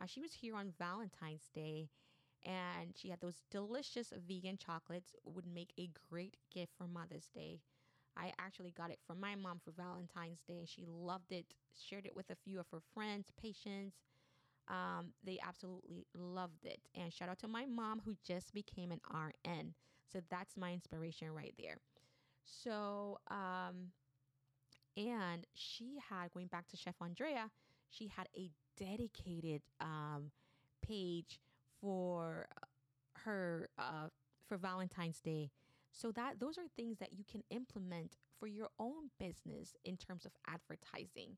uh, 0.00 0.06
she 0.06 0.20
was 0.20 0.32
here 0.32 0.54
on 0.56 0.72
Valentine's 0.78 1.48
Day 1.54 1.88
and 2.44 2.94
she 2.96 3.10
had 3.10 3.20
those 3.20 3.42
delicious 3.50 4.12
vegan 4.26 4.56
chocolates 4.56 5.14
would 5.24 5.46
make 5.46 5.72
a 5.78 5.90
great 6.08 6.36
gift 6.52 6.72
for 6.76 6.86
Mother's 6.86 7.28
Day. 7.34 7.60
I 8.16 8.32
actually 8.38 8.70
got 8.70 8.90
it 8.90 8.98
from 9.06 9.20
my 9.20 9.34
mom 9.34 9.60
for 9.64 9.72
Valentine's 9.72 10.42
Day. 10.46 10.64
She 10.66 10.84
loved 10.86 11.32
it, 11.32 11.46
shared 11.78 12.06
it 12.06 12.16
with 12.16 12.30
a 12.30 12.36
few 12.36 12.58
of 12.58 12.66
her 12.72 12.80
friends, 12.94 13.30
patients. 13.40 13.96
Um, 14.70 15.12
they 15.24 15.38
absolutely 15.46 16.06
loved 16.14 16.64
it. 16.64 16.80
And 16.94 17.12
shout 17.12 17.28
out 17.28 17.40
to 17.40 17.48
my 17.48 17.66
mom 17.66 18.00
who 18.04 18.14
just 18.24 18.54
became 18.54 18.92
an 18.92 19.00
RN. 19.12 19.74
So 20.12 20.20
that's 20.30 20.56
my 20.56 20.72
inspiration 20.72 21.32
right 21.32 21.54
there. 21.58 21.78
So, 22.44 23.18
um, 23.28 23.90
and 24.96 25.46
she 25.54 25.98
had, 26.08 26.30
going 26.32 26.46
back 26.46 26.68
to 26.68 26.76
Chef 26.76 26.94
Andrea, 27.00 27.50
she 27.88 28.08
had 28.08 28.28
a 28.36 28.50
dedicated 28.76 29.62
um, 29.80 30.30
page 30.86 31.40
for 31.80 32.46
her 33.24 33.68
uh, 33.78 34.08
for 34.46 34.56
Valentine's 34.56 35.20
Day. 35.20 35.50
So 35.92 36.12
that 36.12 36.38
those 36.38 36.56
are 36.56 36.68
things 36.76 36.98
that 36.98 37.12
you 37.12 37.24
can 37.30 37.42
implement 37.50 38.16
for 38.38 38.46
your 38.46 38.68
own 38.78 39.10
business 39.18 39.76
in 39.84 39.96
terms 39.96 40.24
of 40.24 40.32
advertising. 40.46 41.36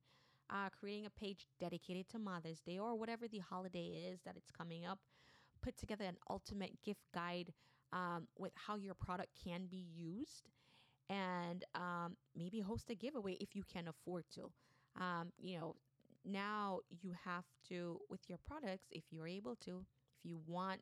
Uh, 0.53 0.69
creating 0.79 1.07
a 1.07 1.11
page 1.11 1.47
dedicated 1.59 2.07
to 2.11 2.19
Mother's 2.19 2.61
Day 2.61 2.79
or 2.79 2.95
whatever 2.95 3.27
the 3.27 3.39
holiday 3.39 3.87
is 4.11 4.21
that 4.27 4.37
it's 4.37 4.51
coming 4.51 4.85
up. 4.85 4.99
Put 5.63 5.79
together 5.79 6.05
an 6.05 6.17
ultimate 6.29 6.83
gift 6.83 7.01
guide 7.15 7.55
um, 7.93 8.27
with 8.39 8.53
how 8.55 8.77
your 8.77 8.95
product 8.95 9.31
can 9.43 9.67
be 9.71 9.87
used, 9.97 10.51
and 11.09 11.65
um, 11.75 12.17
maybe 12.37 12.61
host 12.61 12.91
a 12.91 12.95
giveaway 12.95 13.39
if 13.41 13.57
you 13.57 13.63
can 13.73 13.89
afford 13.89 14.25
to. 14.35 14.51
Um, 15.01 15.33
you 15.39 15.59
know, 15.59 15.77
now 16.25 16.81
you 17.01 17.15
have 17.25 17.45
to 17.69 18.01
with 18.09 18.21
your 18.29 18.39
products 18.47 18.87
if 18.91 19.05
you're 19.11 19.27
able 19.27 19.57
to 19.57 19.85
if 20.19 20.25
you 20.25 20.39
want 20.47 20.81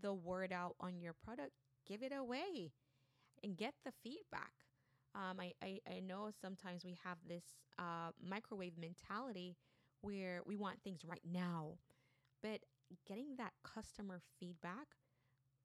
the 0.00 0.12
word 0.12 0.52
out 0.52 0.76
on 0.80 1.00
your 1.00 1.12
product 1.12 1.52
give 1.86 2.02
it 2.02 2.12
away 2.16 2.72
and 3.42 3.56
get 3.56 3.74
the 3.84 3.92
feedback 4.02 4.52
um, 5.14 5.40
I, 5.40 5.52
I, 5.62 5.78
I 5.88 6.00
know 6.00 6.30
sometimes 6.40 6.84
we 6.84 6.96
have 7.04 7.18
this 7.28 7.44
uh, 7.78 8.10
microwave 8.22 8.78
mentality 8.78 9.56
where 10.02 10.40
we 10.46 10.56
want 10.56 10.82
things 10.82 11.00
right 11.04 11.22
now 11.24 11.74
but 12.42 12.60
getting 13.06 13.36
that 13.36 13.52
customer 13.64 14.20
feedback 14.38 14.86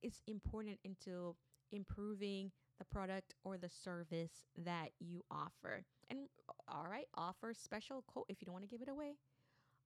is 0.03 0.21
important 0.27 0.79
into 0.83 1.35
improving 1.71 2.51
the 2.77 2.85
product 2.85 3.33
or 3.43 3.57
the 3.57 3.69
service 3.69 4.43
that 4.57 4.89
you 4.99 5.23
offer. 5.31 5.83
And 6.09 6.27
all 6.67 6.85
right, 6.89 7.07
offer 7.15 7.53
special 7.53 8.03
code 8.07 8.25
if 8.29 8.41
you 8.41 8.45
don't 8.45 8.53
want 8.53 8.67
to 8.67 8.69
give 8.69 8.81
it 8.81 8.89
away. 8.91 9.15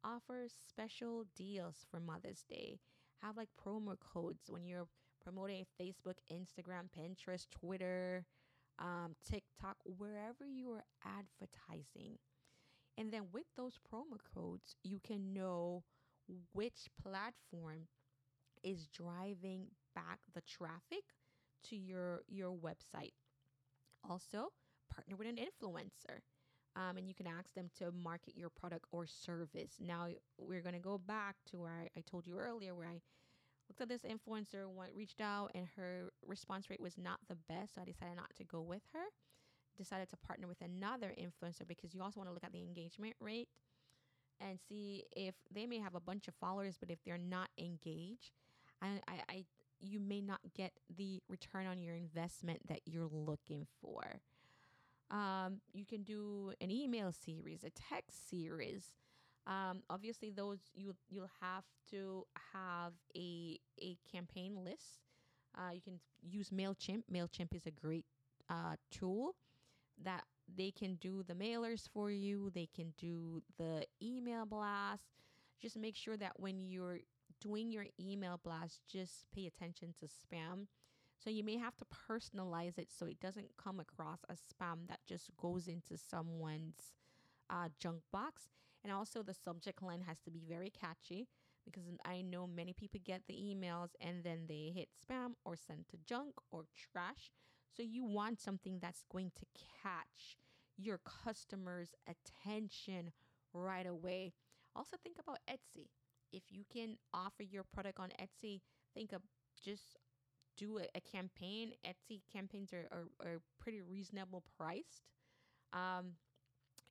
Offer 0.03 0.47
special 0.67 1.25
deals 1.35 1.85
for 1.89 1.99
Mother's 1.99 2.43
Day. 2.49 2.79
Have 3.21 3.37
like 3.37 3.49
promo 3.63 3.95
codes 3.99 4.43
when 4.49 4.65
you're 4.65 4.87
promoting 5.23 5.65
Facebook, 5.79 6.15
Instagram, 6.31 6.87
Pinterest, 6.97 7.47
Twitter, 7.51 8.25
um, 8.79 9.15
TikTok, 9.29 9.77
wherever 9.83 10.45
you 10.45 10.71
are 10.71 10.85
advertising. 11.03 12.17
And 12.97 13.11
then 13.11 13.23
with 13.31 13.45
those 13.55 13.79
promo 13.91 14.17
codes, 14.33 14.75
you 14.83 14.99
can 14.99 15.33
know 15.33 15.83
which 16.53 16.87
platform 17.01 17.87
is 18.63 18.87
driving 18.87 19.67
back 19.95 20.19
the 20.33 20.41
traffic 20.41 21.03
to 21.69 21.75
your 21.75 22.21
your 22.27 22.51
website. 22.51 23.13
Also, 24.09 24.49
partner 24.93 25.15
with 25.15 25.27
an 25.27 25.37
influencer. 25.37 26.19
Um, 26.75 26.97
and 26.97 27.07
you 27.07 27.15
can 27.15 27.27
ask 27.27 27.53
them 27.55 27.69
to 27.79 27.91
market 27.91 28.37
your 28.37 28.49
product 28.49 28.85
or 28.91 29.05
service. 29.05 29.73
Now, 29.79 30.07
we're 30.37 30.61
going 30.61 30.75
to 30.75 30.79
go 30.79 30.97
back 30.99 31.35
to 31.49 31.57
where 31.57 31.71
I, 31.71 31.89
I, 31.97 32.03
told 32.09 32.27
you 32.27 32.37
earlier, 32.37 32.75
where 32.75 32.87
I 32.87 33.01
looked 33.69 33.81
at 33.81 33.89
this 33.89 34.01
influencer, 34.01 34.67
went, 34.67 34.91
reached 34.95 35.21
out, 35.21 35.51
and 35.53 35.67
her 35.75 36.11
response 36.25 36.69
rate 36.69 36.81
was 36.81 36.97
not 36.97 37.19
the 37.27 37.35
best. 37.47 37.75
So 37.75 37.81
I 37.81 37.85
decided 37.85 38.15
not 38.15 38.35
to 38.35 38.43
go 38.43 38.61
with 38.61 38.81
her. 38.93 39.05
Decided 39.77 40.09
to 40.09 40.17
partner 40.17 40.47
with 40.47 40.61
another 40.61 41.13
influencer 41.17 41.67
because 41.67 41.93
you 41.93 42.01
also 42.01 42.19
want 42.19 42.29
to 42.29 42.33
look 42.33 42.43
at 42.43 42.51
the 42.51 42.61
engagement 42.61 43.15
rate 43.21 43.47
and 44.41 44.59
see 44.67 45.03
if 45.15 45.35
they 45.53 45.65
may 45.65 45.79
have 45.79 45.95
a 45.95 45.99
bunch 45.99 46.27
of 46.27 46.33
followers, 46.35 46.77
but 46.79 46.89
if 46.89 46.99
they're 47.05 47.17
not 47.17 47.49
engaged, 47.57 48.31
I, 48.81 48.99
I, 49.07 49.13
I 49.29 49.45
you 49.79 49.99
may 49.99 50.21
not 50.21 50.39
get 50.55 50.73
the 50.97 51.21
return 51.29 51.65
on 51.65 51.81
your 51.81 51.95
investment 51.95 52.67
that 52.67 52.81
you're 52.85 53.09
looking 53.11 53.65
for. 53.81 54.19
Um, 55.11 55.61
you 55.73 55.85
can 55.85 56.03
do 56.03 56.53
an 56.61 56.69
email 56.69 57.11
series, 57.11 57.63
a 57.63 57.69
text 57.69 58.29
series. 58.29 58.93
Um, 59.49 59.81
obviously, 59.89 60.29
those 60.31 60.59
you 60.75 60.95
you'll 61.09 61.31
have 61.41 61.65
to 61.91 62.25
have 62.53 62.93
a 63.17 63.59
a 63.81 63.97
campaign 64.11 64.63
list. 64.63 65.01
Uh, 65.57 65.71
you 65.73 65.81
can 65.81 65.99
use 66.21 66.51
Mailchimp. 66.51 67.03
Mailchimp 67.11 67.55
is 67.55 67.65
a 67.65 67.71
great 67.71 68.05
uh, 68.49 68.75
tool 68.91 69.35
that 70.03 70.23
they 70.55 70.71
can 70.71 70.95
do 70.95 71.23
the 71.27 71.33
mailers 71.33 71.87
for 71.93 72.11
you, 72.11 72.49
they 72.53 72.67
can 72.73 72.93
do 72.97 73.41
the 73.57 73.85
email 74.01 74.45
blast. 74.45 75.03
Just 75.61 75.77
make 75.77 75.95
sure 75.95 76.17
that 76.17 76.39
when 76.39 76.59
you're 76.59 76.99
doing 77.41 77.71
your 77.71 77.85
email 77.99 78.39
blast, 78.43 78.81
just 78.87 79.25
pay 79.35 79.45
attention 79.45 79.93
to 79.99 80.07
spam. 80.07 80.67
So 81.21 81.29
you 81.29 81.43
may 81.43 81.57
have 81.57 81.75
to 81.77 81.85
personalize 81.85 82.77
it 82.77 82.89
so 82.97 83.05
it 83.05 83.19
doesn't 83.19 83.57
come 83.61 83.79
across 83.79 84.19
as 84.29 84.39
spam 84.39 84.87
that 84.87 84.99
just 85.05 85.31
goes 85.37 85.67
into 85.67 85.97
someone's 85.97 86.93
uh, 87.49 87.67
junk 87.77 87.99
box. 88.11 88.47
And 88.83 88.93
also, 88.93 89.23
the 89.23 89.33
subject 89.33 89.81
line 89.81 90.01
has 90.07 90.19
to 90.21 90.31
be 90.31 90.41
very 90.47 90.69
catchy 90.69 91.27
because 91.65 91.83
I 92.05 92.21
know 92.21 92.47
many 92.47 92.73
people 92.73 92.99
get 93.03 93.23
the 93.27 93.33
emails 93.33 93.89
and 93.99 94.23
then 94.23 94.45
they 94.47 94.71
hit 94.73 94.89
spam 94.95 95.33
or 95.43 95.55
send 95.55 95.87
to 95.89 95.97
junk 96.05 96.33
or 96.51 96.65
trash. 96.75 97.31
So 97.75 97.83
you 97.83 98.03
want 98.03 98.39
something 98.39 98.79
that's 98.81 99.03
going 99.11 99.31
to 99.35 99.45
catch 99.83 100.37
your 100.77 100.99
customers' 100.99 101.93
attention 102.07 103.11
right 103.53 103.85
away. 103.85 104.33
Also, 104.75 104.97
think 105.03 105.17
about 105.19 105.39
Etsy. 105.49 105.87
If 106.31 106.43
you 106.49 106.63
can 106.71 106.97
offer 107.13 107.43
your 107.43 107.63
product 107.63 107.99
on 107.99 108.09
Etsy, 108.21 108.61
think 108.93 109.11
of 109.11 109.21
just 109.61 109.97
do 110.57 110.77
a, 110.79 110.83
a 110.95 111.01
campaign. 111.01 111.73
Etsy 111.85 112.21
campaigns 112.31 112.71
are, 112.73 112.87
are, 112.91 113.27
are 113.27 113.41
pretty 113.59 113.81
reasonable 113.81 114.43
priced. 114.57 115.03
Um, 115.73 116.13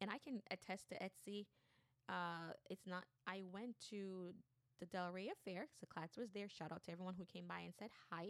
and 0.00 0.10
I 0.10 0.18
can 0.18 0.42
attest 0.50 0.88
to 0.90 0.94
Etsy. 0.96 1.46
Uh, 2.08 2.52
it's 2.70 2.86
not, 2.86 3.04
I 3.26 3.42
went 3.52 3.76
to 3.90 4.32
the 4.80 4.86
Delray 4.86 5.28
Affair, 5.32 5.66
so 5.78 5.86
Clads 5.92 6.16
was 6.16 6.30
there. 6.32 6.48
Shout 6.48 6.72
out 6.72 6.82
to 6.84 6.92
everyone 6.92 7.14
who 7.18 7.24
came 7.24 7.46
by 7.46 7.60
and 7.60 7.74
said 7.78 7.90
hi. 8.10 8.28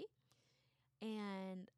And 1.00 1.68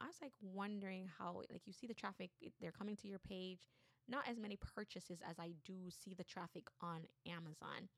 I 0.00 0.06
was 0.06 0.16
like 0.22 0.32
wondering 0.40 1.08
how, 1.18 1.42
like, 1.50 1.62
you 1.66 1.72
see 1.72 1.86
the 1.86 1.94
traffic, 1.94 2.30
they're 2.60 2.72
coming 2.72 2.96
to 2.96 3.08
your 3.08 3.18
page. 3.18 3.68
Not 4.08 4.28
as 4.28 4.38
many 4.38 4.56
purchases 4.74 5.20
as 5.28 5.38
I 5.38 5.54
do 5.64 5.90
see 5.90 6.14
the 6.14 6.24
traffic 6.24 6.64
on 6.82 7.00
Amazon. 7.26 7.88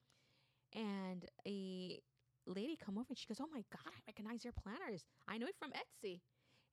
And 0.74 1.24
a 1.46 1.98
lady 2.46 2.76
come 2.76 2.98
over 2.98 3.06
and 3.10 3.18
she 3.18 3.26
goes, 3.26 3.40
"Oh 3.40 3.50
my 3.50 3.64
god, 3.72 3.90
I 3.90 3.98
recognize 4.06 4.44
your 4.44 4.52
planners. 4.52 5.04
I 5.26 5.38
know 5.38 5.46
it 5.48 5.56
from 5.58 5.72
Etsy." 5.72 6.20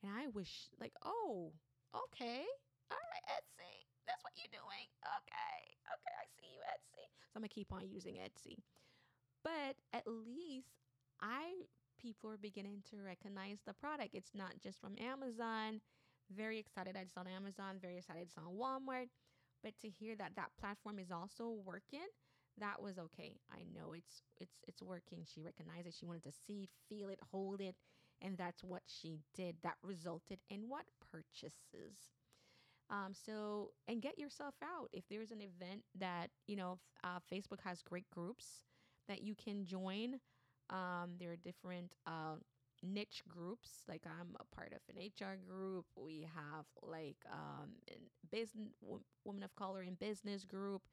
And 0.04 0.12
I 0.12 0.28
was 0.28 0.70
like, 0.80 0.94
"Oh, 1.04 1.54
okay, 1.96 2.46
all 2.92 2.98
right, 3.10 3.26
Etsy. 3.42 3.88
That's 4.06 4.24
what 4.24 4.34
you're 4.38 4.54
doing. 4.54 4.86
Okay, 5.02 5.78
okay, 5.82 6.14
I 6.22 6.26
see 6.38 6.54
you, 6.54 6.62
Etsy." 6.62 7.06
So 7.34 7.38
I'm 7.38 7.42
gonna 7.42 7.50
keep 7.50 7.74
on 7.74 7.90
using 7.90 8.16
Etsy. 8.16 8.58
But 9.44 9.78
at 9.92 10.04
least 10.08 10.70
I 11.22 11.66
people 12.00 12.30
are 12.30 12.38
beginning 12.38 12.84
to 12.92 12.98
recognize 13.02 13.60
the 13.66 13.74
product. 13.74 14.14
It's 14.14 14.36
not 14.36 14.60
just 14.62 14.80
from 14.80 14.96
Amazon. 15.00 15.82
Very 16.32 16.60
excited 16.60 16.96
that 16.96 17.04
it's 17.04 17.18
on 17.18 17.28
Amazon. 17.28 17.78
Very 17.82 17.98
excited 17.98 18.24
it's 18.24 18.38
on 18.38 18.54
Walmart. 18.54 19.08
But 19.64 19.74
to 19.82 19.90
hear 19.90 20.16
that 20.18 20.36
that 20.36 20.52
platform 20.60 21.00
is 21.00 21.12
also 21.12 21.50
working, 21.66 22.06
that 22.60 22.82
was 22.82 23.00
okay. 23.00 23.40
I 23.52 23.64
know 23.74 23.94
it's 23.94 24.22
it's 24.40 24.60
it's 24.68 24.82
working. 24.84 25.26
She 25.26 25.42
recognized 25.42 25.88
it. 25.88 25.96
She 25.98 26.06
wanted 26.06 26.24
to 26.24 26.32
see 26.46 26.70
feel 26.88 27.10
it, 27.10 27.20
hold 27.32 27.62
it, 27.62 27.76
and 28.22 28.38
that's 28.38 28.64
what 28.64 28.84
she 28.86 29.22
did. 29.34 29.58
That 29.64 29.78
resulted 29.82 30.40
in 30.50 30.70
what 30.70 30.86
purchases. 31.12 32.12
Um, 32.94 33.14
so 33.14 33.72
and 33.88 34.02
get 34.02 34.20
yourself 34.20 34.56
out. 34.64 34.90
If 34.94 35.06
there's 35.10 35.32
an 35.32 35.42
event 35.42 35.84
that 36.00 36.30
you 36.48 36.56
know, 36.56 36.80
uh, 37.04 37.20
Facebook 37.32 37.62
has 37.66 37.82
great 37.82 38.10
groups 38.12 38.64
that 39.10 39.24
you 39.24 39.36
can 39.36 39.66
join. 39.66 40.20
Um, 40.70 41.16
there 41.20 41.32
are 41.32 41.38
different 41.38 41.94
uh, 42.08 42.36
niche 42.84 43.24
groups. 43.28 43.70
Like 43.90 44.04
I'm 44.06 44.36
a 44.40 44.56
part 44.56 44.74
of 44.74 44.82
an 44.96 45.02
HR 45.02 45.38
group. 45.38 45.86
We 45.98 46.28
have 46.36 46.66
like 46.84 47.18
um, 47.32 47.72
business 48.32 48.70
women 49.26 49.44
of 49.44 49.56
color 49.56 49.84
in 49.84 49.96
business 49.96 50.46
group, 50.46 50.84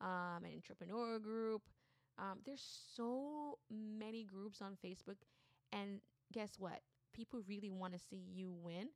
um, 0.00 0.44
an 0.44 0.52
entrepreneur 0.54 1.18
group. 1.18 1.62
Um, 2.18 2.40
there's 2.46 2.64
so 2.96 3.58
many 3.70 4.24
groups 4.24 4.62
on 4.62 4.76
Facebook, 4.84 5.16
and 5.72 6.00
guess 6.32 6.52
what? 6.58 6.80
People 7.14 7.40
really 7.48 7.70
want 7.70 7.94
to 7.94 7.98
see 7.98 8.22
you 8.32 8.52
win. 8.52 8.88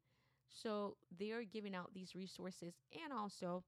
So 0.55 0.97
they're 1.19 1.45
giving 1.45 1.75
out 1.75 1.93
these 1.93 2.15
resources, 2.15 2.75
and 2.93 3.13
also 3.13 3.65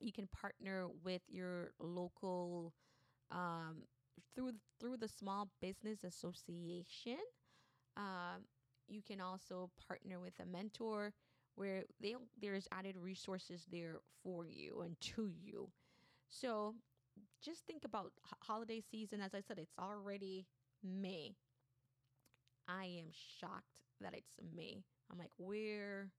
you 0.00 0.12
can 0.12 0.28
partner 0.28 0.86
with 1.02 1.22
your 1.28 1.72
local 1.80 2.72
um, 3.30 3.82
through 4.34 4.52
through 4.78 4.98
the 4.98 5.08
Small 5.08 5.48
Business 5.60 6.04
Association. 6.04 7.18
Um, 7.96 8.44
you 8.86 9.02
can 9.02 9.20
also 9.20 9.70
partner 9.88 10.20
with 10.20 10.34
a 10.40 10.46
mentor 10.46 11.12
where 11.54 11.84
they 12.00 12.14
there's 12.40 12.68
added 12.70 12.96
resources 12.96 13.66
there 13.70 14.00
for 14.22 14.46
you 14.46 14.82
and 14.82 15.00
to 15.00 15.28
you. 15.28 15.70
So 16.28 16.74
just 17.42 17.66
think 17.66 17.84
about 17.84 18.12
holiday 18.42 18.80
season. 18.80 19.20
As 19.20 19.34
I 19.34 19.40
said, 19.40 19.58
it's 19.58 19.74
already 19.78 20.46
May. 20.84 21.34
I 22.68 22.84
am 22.84 23.08
shocked 23.40 23.82
that 24.00 24.14
it's 24.14 24.36
May. 24.54 24.84
I'm 25.10 25.18
like, 25.18 25.32
where 25.36 26.10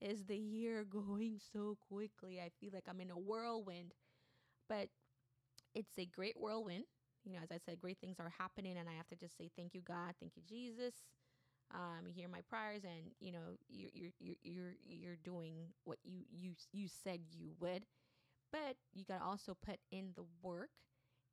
is 0.00 0.24
the 0.24 0.36
year 0.36 0.84
going 0.90 1.38
so 1.52 1.76
quickly? 1.88 2.40
I 2.40 2.50
feel 2.60 2.70
like 2.72 2.84
I'm 2.88 3.00
in 3.00 3.10
a 3.10 3.18
whirlwind, 3.18 3.92
but 4.68 4.88
it's 5.74 5.98
a 5.98 6.06
great 6.06 6.36
whirlwind 6.38 6.84
you 7.24 7.32
know, 7.32 7.40
as 7.42 7.50
I 7.50 7.58
said, 7.64 7.80
great 7.80 7.98
things 8.00 8.16
are 8.20 8.32
happening, 8.38 8.76
and 8.76 8.88
I 8.88 8.92
have 8.92 9.08
to 9.08 9.16
just 9.16 9.36
say 9.38 9.50
thank 9.56 9.74
you, 9.74 9.80
God, 9.80 10.14
thank 10.20 10.32
you, 10.36 10.42
Jesus. 10.46 10.94
Um, 11.74 12.06
you 12.06 12.12
hear 12.14 12.28
my 12.28 12.42
prayers, 12.48 12.82
and 12.84 13.12
you 13.20 13.32
know 13.32 13.56
you're 13.68 13.90
you're 13.94 14.36
you're 14.42 14.74
you're, 14.86 15.16
doing 15.24 15.54
what 15.84 15.98
you 16.04 16.24
you 16.30 16.52
you 16.72 16.86
said 16.88 17.20
you 17.32 17.50
would, 17.60 17.84
but 18.52 18.76
you 18.94 19.04
got 19.04 19.18
to 19.18 19.24
also 19.24 19.56
put 19.64 19.78
in 19.90 20.10
the 20.16 20.24
work, 20.42 20.70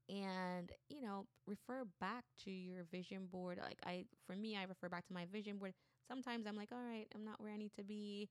and 0.09 0.71
you 0.89 1.01
know 1.01 1.27
refer 1.47 1.85
back 1.99 2.23
to 2.45 2.51
your 2.51 2.85
vision 2.91 3.27
board. 3.31 3.59
Like 3.61 3.79
I, 3.85 4.05
for 4.25 4.35
me, 4.35 4.57
I 4.57 4.63
refer 4.63 4.89
back 4.89 5.05
to 5.07 5.13
my 5.13 5.25
vision 5.31 5.57
board. 5.57 5.73
Sometimes 6.11 6.45
I'm 6.45 6.57
like, 6.57 6.71
all 6.71 6.83
right, 6.83 7.07
I'm 7.15 7.23
not 7.23 7.39
where 7.41 7.53
I 7.53 7.57
need 7.57 7.73
to 7.77 7.83
be, 7.83 8.29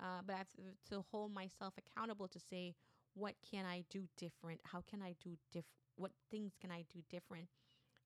uh, 0.00 0.22
but 0.26 0.34
I 0.34 0.38
have 0.38 0.48
to, 0.56 0.94
to 0.94 1.04
hold 1.12 1.32
myself 1.32 1.74
accountable 1.78 2.28
to 2.28 2.40
say, 2.40 2.74
what 3.14 3.34
can 3.48 3.64
I 3.64 3.84
do 3.90 4.08
different? 4.18 4.60
How 4.64 4.82
can 4.90 5.02
I 5.02 5.14
do 5.22 5.36
different? 5.52 5.66
what 5.96 6.12
things 6.30 6.52
can 6.60 6.70
I 6.70 6.84
do 6.92 7.00
different? 7.10 7.48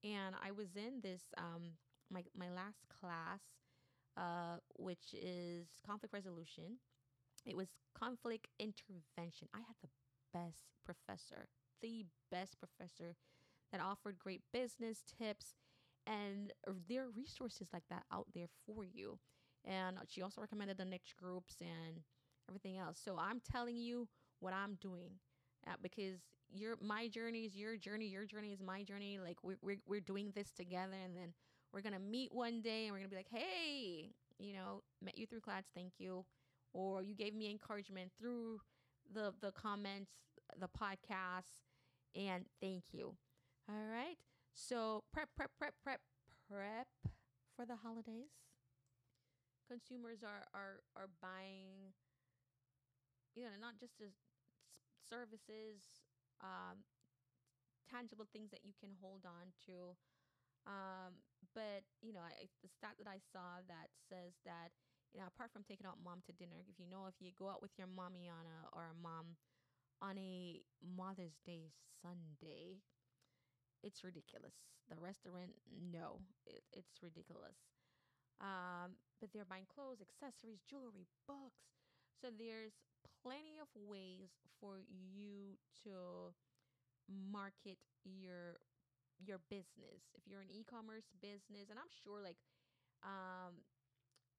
And 0.02 0.34
I 0.44 0.50
was 0.50 0.76
in 0.76 1.00
this 1.02 1.22
um 1.38 1.78
my 2.10 2.24
my 2.36 2.50
last 2.50 2.88
class, 2.88 3.40
uh, 4.16 4.58
which 4.76 5.14
is 5.14 5.68
conflict 5.86 6.12
resolution. 6.12 6.78
It 7.46 7.56
was 7.56 7.68
conflict 7.98 8.48
intervention. 8.58 9.48
I 9.54 9.58
had 9.58 9.76
the 9.82 9.90
best 10.32 10.64
professor, 10.84 11.48
the 11.80 12.06
best 12.30 12.56
professor 12.58 13.14
that 13.72 13.80
offered 13.80 14.18
great 14.18 14.42
business 14.52 15.02
tips 15.18 15.54
and 16.06 16.52
there 16.88 17.04
are 17.04 17.10
resources 17.10 17.68
like 17.72 17.84
that 17.90 18.04
out 18.12 18.26
there 18.34 18.48
for 18.66 18.84
you. 18.84 19.18
And 19.64 19.96
she 20.08 20.22
also 20.22 20.40
recommended 20.40 20.76
the 20.78 20.84
niche 20.84 21.14
groups 21.18 21.56
and 21.60 22.00
everything 22.48 22.78
else. 22.78 23.00
So 23.02 23.16
I'm 23.18 23.40
telling 23.40 23.76
you 23.76 24.08
what 24.40 24.52
I'm 24.52 24.76
doing 24.80 25.12
uh, 25.66 25.72
because 25.82 26.20
your 26.52 26.76
my 26.80 27.08
journey 27.08 27.44
is 27.44 27.56
your 27.56 27.76
journey, 27.76 28.06
your 28.06 28.26
journey 28.26 28.52
is 28.52 28.60
my 28.60 28.82
journey. 28.82 29.18
Like 29.18 29.38
we're, 29.42 29.56
we're 29.62 29.78
we're 29.86 30.00
doing 30.00 30.32
this 30.34 30.50
together, 30.52 30.96
and 31.02 31.16
then 31.16 31.32
we're 31.72 31.80
gonna 31.80 31.98
meet 31.98 32.32
one 32.32 32.60
day, 32.60 32.84
and 32.84 32.92
we're 32.92 32.98
gonna 32.98 33.08
be 33.08 33.16
like, 33.16 33.30
hey, 33.30 34.10
you 34.38 34.52
know, 34.52 34.82
met 35.02 35.16
you 35.16 35.26
through 35.26 35.40
class, 35.40 35.64
thank 35.74 35.92
you, 35.98 36.24
or 36.72 37.02
you 37.02 37.14
gave 37.14 37.34
me 37.34 37.50
encouragement 37.50 38.12
through 38.18 38.60
the 39.12 39.32
the 39.40 39.52
comments, 39.52 40.10
the 40.60 40.68
podcast, 40.68 41.62
and 42.14 42.44
thank 42.60 42.84
you. 42.92 43.14
All 43.68 43.86
right, 43.90 44.16
so 44.54 45.02
prep, 45.12 45.28
prep, 45.36 45.50
prep, 45.58 45.74
prep, 45.82 46.00
prep 46.48 46.88
for 47.56 47.66
the 47.66 47.76
holidays. 47.76 48.30
Consumers 49.66 50.22
are 50.22 50.46
are 50.54 50.80
are 50.94 51.10
buying, 51.20 51.90
you 53.34 53.42
know, 53.42 53.58
not 53.58 53.74
just 53.80 53.98
as 54.00 54.14
services, 55.08 56.06
um, 56.40 56.86
tangible 57.90 58.28
things 58.30 58.50
that 58.50 58.62
you 58.62 58.72
can 58.78 58.94
hold 59.02 59.26
on 59.26 59.50
to. 59.66 59.98
Um, 60.64 61.20
but 61.52 61.84
you 62.00 62.12
know, 62.12 62.22
I, 62.22 62.46
the 62.62 62.70
stat 62.70 62.96
that 63.02 63.08
I 63.10 63.18
saw 63.32 63.60
that 63.66 63.90
says 64.08 64.38
that 64.46 64.70
you 65.12 65.20
know, 65.20 65.26
apart 65.30 65.50
from 65.52 65.62
taking 65.62 65.86
out 65.86 66.02
mom 66.02 66.22
to 66.26 66.32
dinner, 66.32 66.58
if 66.62 66.78
you 66.78 66.86
know 66.86 67.06
if 67.06 67.14
you 67.20 67.30
go 67.38 67.48
out 67.48 67.62
with 67.62 67.74
your 67.78 67.86
mommy 67.86 68.28
on 68.30 68.46
a 68.46 68.58
or 68.74 68.90
a 68.90 68.96
mom 68.98 69.38
on 70.02 70.18
a 70.18 70.60
Mother's 70.82 71.38
Day 71.46 71.70
Sunday, 72.02 72.82
it's 73.84 74.04
ridiculous. 74.04 74.54
The 74.88 74.96
restaurant, 74.96 75.52
no, 75.70 76.20
it, 76.46 76.64
it's 76.72 77.02
ridiculous. 77.02 77.56
Um, 78.40 78.96
but 79.20 79.30
they're 79.32 79.48
buying 79.48 79.66
clothes, 79.68 80.02
accessories, 80.02 80.62
jewelry, 80.68 81.06
books. 81.28 81.64
So 82.20 82.28
there's 82.32 82.74
plenty 83.22 83.58
of 83.60 83.68
ways 83.76 84.30
for 84.60 84.80
you 84.88 85.56
to 85.84 86.34
market 87.08 87.78
your 88.04 88.60
your 89.20 89.38
business. 89.50 90.10
If 90.14 90.26
you're 90.26 90.40
an 90.40 90.50
e-commerce 90.50 91.06
business, 91.22 91.70
and 91.70 91.78
I'm 91.78 91.92
sure 92.04 92.22
like 92.22 92.38
um 93.04 93.64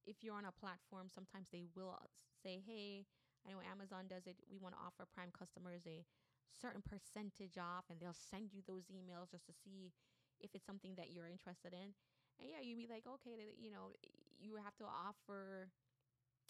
if 0.06 0.24
you're 0.24 0.36
on 0.36 0.46
a 0.46 0.52
platform, 0.54 1.10
sometimes 1.14 1.48
they 1.52 1.66
will 1.76 1.98
say, 2.44 2.62
"Hey, 2.66 3.06
I 3.48 3.52
know 3.52 3.62
Amazon 3.62 4.08
does 4.08 4.28
it. 4.28 4.38
We 4.50 4.58
want 4.58 4.76
to 4.76 4.82
offer 4.82 5.06
Prime 5.06 5.32
customers 5.32 5.82
a 5.88 6.06
certain 6.54 6.82
percentage 6.82 7.58
off, 7.58 7.86
and 7.90 8.00
they'll 8.00 8.16
send 8.16 8.54
you 8.54 8.62
those 8.66 8.88
emails 8.92 9.32
just 9.32 9.46
to 9.48 9.54
see 9.54 9.94
if 10.40 10.52
it's 10.54 10.66
something 10.66 10.96
that 10.96 11.12
you're 11.12 11.28
interested 11.28 11.74
in. 11.74 11.96
And 12.40 12.52
yeah, 12.52 12.60
you'd 12.62 12.78
be 12.78 12.92
like, 12.92 13.08
okay, 13.08 13.56
you 13.56 13.72
know, 13.72 13.96
you 14.38 14.60
have 14.60 14.76
to 14.78 14.86
offer 14.86 15.72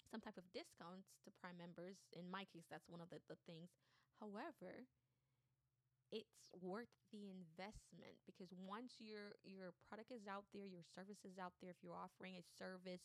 some 0.10 0.22
type 0.22 0.38
of 0.38 0.46
discounts 0.54 1.18
to 1.26 1.34
Prime 1.42 1.58
members. 1.58 1.98
In 2.14 2.30
my 2.30 2.46
case, 2.50 2.66
that's 2.70 2.90
one 2.90 3.02
of 3.02 3.10
the, 3.10 3.22
the 3.30 3.38
things. 3.46 3.70
However, 4.20 4.90
it's 6.12 6.48
worth 6.62 6.94
the 7.12 7.28
investment 7.30 8.22
because 8.26 8.54
once 8.54 9.02
your 9.02 9.36
your 9.44 9.74
product 9.90 10.14
is 10.14 10.30
out 10.30 10.46
there, 10.54 10.66
your 10.66 10.86
service 10.86 11.26
is 11.26 11.38
out 11.42 11.54
there, 11.60 11.70
if 11.74 11.82
you're 11.82 11.98
offering 11.98 12.38
a 12.38 12.46
service 12.58 13.04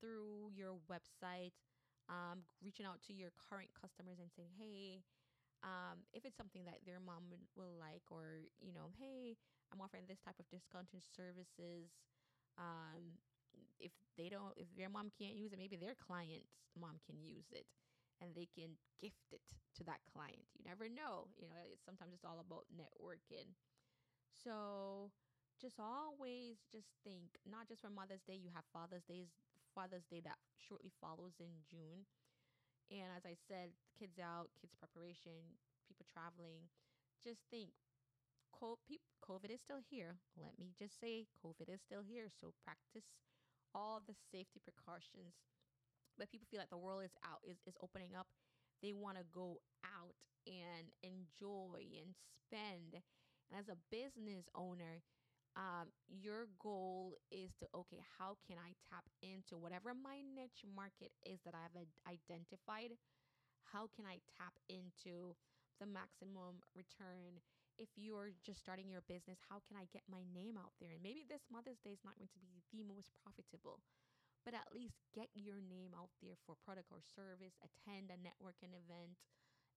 through 0.00 0.50
your 0.52 0.76
website, 0.90 1.54
um, 2.08 2.44
reaching 2.62 2.84
out 2.86 3.00
to 3.06 3.14
your 3.14 3.30
current 3.34 3.70
customers 3.72 4.18
and 4.20 4.30
saying, 4.34 4.52
hey, 4.58 5.02
um, 5.64 6.04
if 6.12 6.24
it's 6.24 6.36
something 6.36 6.64
that 6.66 6.84
their 6.84 7.00
mom 7.00 7.28
will 7.56 7.74
like, 7.78 8.04
or 8.10 8.44
you 8.60 8.72
know, 8.72 8.92
hey, 8.98 9.36
I'm 9.72 9.80
offering 9.80 10.04
this 10.08 10.20
type 10.20 10.38
of 10.38 10.48
discounted 10.48 11.02
services. 11.02 11.90
Um, 12.56 13.20
if 13.80 13.92
they 14.16 14.28
don't, 14.28 14.52
if 14.56 14.68
their 14.76 14.88
mom 14.88 15.08
can't 15.16 15.36
use 15.36 15.52
it, 15.52 15.58
maybe 15.58 15.76
their 15.76 15.96
client's 15.96 16.68
mom 16.76 17.00
can 17.04 17.16
use 17.20 17.48
it 17.52 17.64
and 18.20 18.32
they 18.32 18.48
can 18.48 18.76
gift 19.00 19.28
it 19.32 19.44
to 19.76 19.84
that 19.84 20.00
client. 20.08 20.40
You 20.56 20.64
never 20.64 20.88
know. 20.88 21.28
You 21.36 21.48
know, 21.48 21.60
it's, 21.68 21.84
sometimes 21.84 22.12
it's 22.16 22.24
all 22.24 22.40
about 22.40 22.64
networking. 22.72 23.52
So 24.40 25.12
just 25.60 25.80
always 25.80 26.60
just 26.72 26.88
think, 27.04 27.36
not 27.48 27.68
just 27.68 27.80
for 27.80 27.92
Mother's 27.92 28.24
Day, 28.24 28.36
you 28.36 28.52
have 28.54 28.64
Father's 28.72 29.04
Days, 29.04 29.28
Father's 29.74 30.04
Day 30.08 30.20
that 30.24 30.40
shortly 30.56 30.92
follows 31.00 31.36
in 31.40 31.52
June. 31.68 32.04
And 32.90 33.10
as 33.16 33.26
I 33.26 33.34
said, 33.48 33.74
kids 33.98 34.18
out, 34.18 34.50
kids 34.60 34.74
preparation, 34.78 35.58
people 35.88 36.06
traveling. 36.12 36.70
Just 37.22 37.42
think, 37.50 37.70
COVID 38.56 39.50
is 39.50 39.60
still 39.60 39.82
here. 39.90 40.16
Let 40.38 40.56
me 40.58 40.72
just 40.78 40.98
say, 41.00 41.26
COVID 41.44 41.68
is 41.68 41.82
still 41.84 42.00
here. 42.06 42.30
So 42.40 42.54
practice 42.64 43.04
all 43.74 44.00
the 44.06 44.14
safety 44.32 44.60
precautions 44.64 45.34
but 46.18 46.30
people 46.30 46.46
feel 46.50 46.60
like 46.60 46.70
the 46.70 46.80
world 46.80 47.04
is 47.04 47.16
out 47.24 47.40
is, 47.44 47.58
is 47.66 47.76
opening 47.82 48.16
up 48.16 48.26
they 48.82 48.92
want 48.92 49.16
to 49.16 49.24
go 49.32 49.60
out 49.84 50.16
and 50.46 50.88
enjoy 51.02 51.84
and 52.00 52.14
spend 52.16 53.02
and 53.50 53.54
as 53.58 53.68
a 53.68 53.78
business 53.90 54.48
owner 54.54 55.02
um, 55.56 55.88
your 56.08 56.46
goal 56.60 57.16
is 57.32 57.52
to 57.58 57.66
okay 57.74 58.00
how 58.18 58.36
can 58.46 58.56
i 58.60 58.76
tap 58.92 59.04
into 59.22 59.56
whatever 59.56 59.92
my 59.96 60.20
niche 60.36 60.64
market 60.68 61.12
is 61.24 61.40
that 61.44 61.54
i've 61.56 61.76
identified 62.06 62.92
how 63.72 63.88
can 63.96 64.04
i 64.06 64.20
tap 64.38 64.54
into 64.68 65.34
the 65.80 65.86
maximum 65.88 66.60
return 66.76 67.40
if 67.78 67.88
you're 67.96 68.32
just 68.44 68.60
starting 68.60 68.88
your 68.88 69.04
business 69.08 69.40
how 69.48 69.60
can 69.68 69.76
i 69.76 69.84
get 69.92 70.04
my 70.08 70.24
name 70.32 70.56
out 70.56 70.72
there 70.80 70.92
and 70.92 71.02
maybe 71.02 71.24
this 71.28 71.44
mother's 71.52 71.80
day 71.84 71.92
is 71.92 72.04
not 72.04 72.16
going 72.16 72.28
to 72.30 72.40
be 72.40 72.60
the 72.72 72.84
most 72.84 73.12
profitable 73.20 73.80
but 74.46 74.54
at 74.54 74.70
least 74.70 75.02
get 75.10 75.26
your 75.34 75.58
name 75.58 75.90
out 75.98 76.14
there 76.22 76.38
for 76.46 76.54
product 76.62 76.86
or 76.94 77.02
service, 77.02 77.58
attend 77.66 78.14
a 78.14 78.18
networking 78.22 78.70
event, 78.78 79.18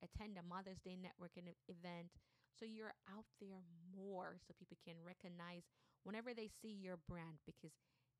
attend 0.05 0.37
a 0.37 0.45
Mother's 0.45 0.77
Day 0.85 0.93
networking 0.93 1.49
event. 1.65 2.13
So 2.59 2.65
you're 2.65 2.95
out 3.07 3.25
there 3.39 3.63
more 3.95 4.37
so 4.45 4.53
people 4.59 4.77
can 4.83 4.95
recognize 5.05 5.63
whenever 6.03 6.33
they 6.33 6.49
see 6.49 6.75
your 6.75 6.97
brand. 7.07 7.39
Because 7.45 7.71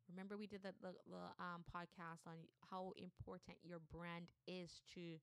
remember, 0.09 0.37
we 0.37 0.47
did 0.47 0.63
the, 0.63 0.73
the, 0.81 0.95
the 1.09 1.25
um, 1.43 1.63
podcast 1.67 2.23
on 2.27 2.39
how 2.71 2.93
important 2.97 3.57
your 3.63 3.79
brand 3.91 4.31
is 4.47 4.81
to, 4.95 5.19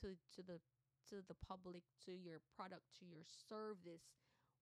to, 0.00 0.14
to 0.36 0.42
the 0.42 0.60
to 1.08 1.24
the 1.26 1.36
public, 1.48 1.80
to 2.04 2.12
your 2.12 2.36
product, 2.54 2.84
to 3.00 3.06
your 3.08 3.24
service. 3.24 4.04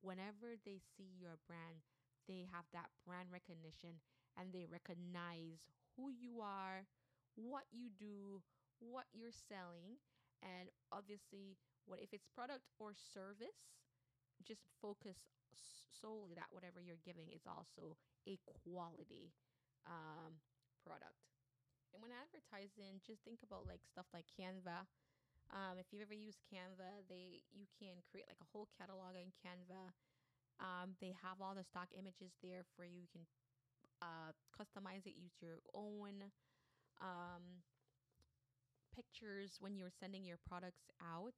Whenever 0.01 0.55
they 0.65 0.79
see 0.79 1.11
your 1.19 1.43
brand, 1.49 1.83
they 2.29 2.47
have 2.53 2.65
that 2.73 2.87
brand 3.07 3.29
recognition 3.35 3.99
and 4.39 4.53
they 4.53 4.63
recognize 4.71 5.67
who 5.97 6.11
you 6.15 6.39
are, 6.41 6.87
what 7.35 7.65
you 7.73 7.89
do, 7.99 8.43
what 8.79 9.07
you're 9.13 9.35
selling, 9.35 9.99
and 10.43 10.69
obviously, 10.93 11.57
what 11.87 11.99
if 12.01 12.13
it's 12.13 12.27
product 12.31 12.63
or 12.79 12.93
service, 12.95 13.75
just 14.45 14.69
focus 14.83 15.17
solely 16.01 16.35
that 16.37 16.53
whatever 16.53 16.83
you're 16.83 17.01
giving 17.05 17.33
is 17.33 17.47
also 17.49 17.97
a 18.29 18.37
quality 18.65 19.33
um, 19.87 20.37
product. 20.85 21.17
And 21.95 22.03
when 22.05 22.13
advertising, 22.13 23.01
just 23.07 23.25
think 23.25 23.41
about 23.41 23.65
like 23.65 23.81
stuff 23.89 24.07
like 24.13 24.29
Canva. 24.29 24.85
Um, 25.49 25.79
if 25.79 25.89
you've 25.95 26.05
ever 26.05 26.17
used 26.17 26.43
Canva, 26.51 27.07
they 27.09 27.41
you 27.55 27.71
can 27.79 28.03
create 28.11 28.27
like 28.29 28.43
a 28.43 28.51
whole 28.53 28.69
catalog 28.77 29.17
in 29.17 29.33
Canva. 29.41 29.95
Um, 30.59 30.97
they 31.01 31.15
have 31.25 31.41
all 31.41 31.55
the 31.55 31.65
stock 31.65 31.89
images 31.97 32.37
there 32.43 32.65
for 32.77 32.85
you. 32.85 33.07
You 33.07 33.13
can 33.13 33.25
uh, 34.03 34.33
customize 34.53 35.07
it, 35.07 35.17
use 35.17 35.37
your 35.41 35.61
own 35.73 36.33
um, 37.01 37.65
pictures 38.95 39.57
when 39.61 39.77
you're 39.77 39.93
sending 39.93 40.25
your 40.25 40.41
products 40.49 40.89
out. 41.01 41.37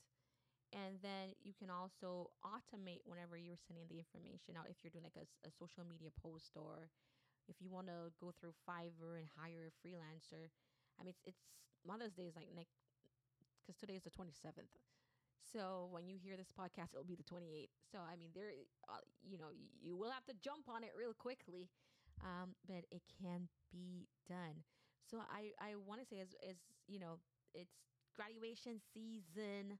And 0.72 1.00
then 1.00 1.32
you 1.40 1.56
can 1.56 1.72
also 1.72 2.30
automate 2.44 3.00
whenever 3.08 3.36
you're 3.40 3.56
sending 3.58 3.88
the 3.88 3.98
information 3.98 4.54
out. 4.58 4.68
If 4.68 4.84
you're 4.84 4.92
doing 4.92 5.08
like 5.08 5.16
a, 5.16 5.26
a 5.48 5.50
social 5.50 5.84
media 5.88 6.12
post 6.20 6.52
or 6.56 6.92
if 7.48 7.56
you 7.60 7.70
want 7.70 7.88
to 7.88 8.12
go 8.20 8.32
through 8.36 8.52
Fiverr 8.68 9.16
and 9.16 9.28
hire 9.38 9.72
a 9.72 9.74
freelancer. 9.80 10.52
I 11.00 11.04
mean, 11.04 11.14
it's, 11.16 11.22
it's 11.24 11.42
Mother's 11.86 12.12
Day 12.12 12.28
is 12.28 12.36
like 12.36 12.52
next, 12.54 12.76
because 13.64 13.76
today 13.78 13.94
is 13.94 14.04
the 14.04 14.10
27th. 14.10 14.72
So 15.52 15.88
when 15.90 16.06
you 16.06 16.18
hear 16.20 16.36
this 16.36 16.52
podcast, 16.52 16.92
it'll 16.92 17.08
be 17.08 17.16
the 17.16 17.24
28th. 17.24 17.72
So 17.90 17.98
I 18.04 18.16
mean, 18.16 18.30
there, 18.34 18.52
uh, 18.88 19.00
you 19.24 19.38
know, 19.38 19.50
you 19.80 19.96
will 19.96 20.10
have 20.10 20.26
to 20.26 20.34
jump 20.42 20.68
on 20.68 20.84
it 20.84 20.92
real 20.96 21.14
quickly 21.14 21.68
um, 22.24 22.54
but 22.66 22.84
it 22.90 23.02
can 23.22 23.48
be 23.72 24.08
done. 24.28 24.64
So 25.10 25.18
I, 25.30 25.52
I 25.60 25.76
want 25.76 26.00
to 26.02 26.06
say 26.06 26.20
as, 26.20 26.28
as, 26.48 26.56
you 26.88 26.98
know, 27.00 27.18
it's 27.54 27.72
graduation 28.16 28.80
season. 28.92 29.78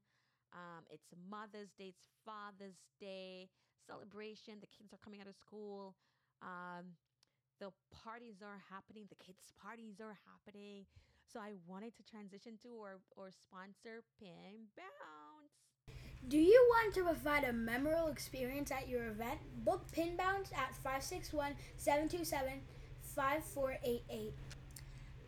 Um, 0.53 0.83
it's 0.89 1.09
Mother's 1.29 1.71
Day, 1.77 1.93
it's 1.93 2.05
Father's 2.25 2.79
Day 2.99 3.49
celebration. 3.85 4.61
The 4.61 4.67
kids 4.67 4.93
are 4.93 5.01
coming 5.03 5.21
out 5.21 5.27
of 5.27 5.35
school. 5.35 5.95
Um, 6.41 6.97
the 7.59 7.71
parties 7.91 8.41
are 8.41 8.61
happening. 8.69 9.05
The 9.09 9.19
kids' 9.19 9.51
parties 9.61 9.99
are 9.99 10.17
happening. 10.25 10.85
So 11.31 11.39
I 11.39 11.53
wanted 11.67 11.95
to 11.97 12.03
transition 12.03 12.57
to 12.63 12.69
or, 12.69 12.99
or 13.15 13.29
sponsor 13.31 14.03
Pin 14.19 14.69
Bounce. 14.75 15.95
Do 16.27 16.37
you 16.37 16.65
want 16.69 16.93
to 16.95 17.03
provide 17.03 17.43
a 17.43 17.53
memorable 17.53 18.07
experience 18.07 18.71
at 18.71 18.87
your 18.87 19.07
event? 19.07 19.39
Book 19.63 19.91
Pin 19.91 20.15
Bounce 20.17 20.51
at 20.53 20.75
561 20.75 21.53
727 21.77 22.61
5488. 23.15 24.33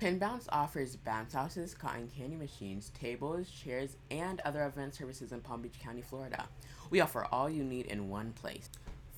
Pin 0.02 0.18
Bounce 0.18 0.48
offers 0.52 0.96
bounce 0.96 1.34
houses, 1.34 1.76
cotton 1.76 2.10
candy 2.18 2.36
machines, 2.36 2.92
tables, 3.00 3.48
chairs, 3.48 3.98
and 4.10 4.40
other 4.40 4.66
event 4.66 4.96
services 4.96 5.32
in 5.32 5.42
Palm 5.42 5.62
Beach 5.62 5.80
County, 5.80 6.02
Florida. 6.02 6.46
We 6.90 7.02
offer 7.02 7.28
all 7.32 7.48
you 7.48 7.64
need 7.64 7.86
in 7.86 8.10
one 8.10 8.34
place. 8.34 8.68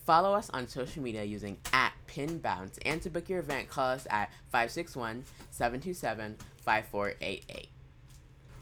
Follow 0.06 0.34
us 0.34 0.50
on 0.50 0.68
social 0.68 1.02
media 1.02 1.24
using 1.24 1.56
at 1.72 1.94
Pin 2.06 2.38
Bounce, 2.38 2.80
and 2.86 3.02
to 3.02 3.10
book 3.10 3.30
your 3.30 3.40
event, 3.40 3.70
call 3.70 3.92
us 3.92 4.06
at 4.10 4.30
561 4.52 5.24
727 5.52 6.36
5488. 6.58 7.70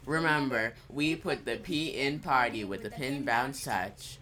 Remember, 0.06 0.74
we 0.88 1.16
put 1.16 1.44
the 1.44 1.56
P 1.56 1.88
in 1.88 2.20
party 2.20 2.62
with 2.62 2.84
the 2.84 2.90
pin 2.90 3.24
bounce 3.24 3.64
touch. 3.64 4.18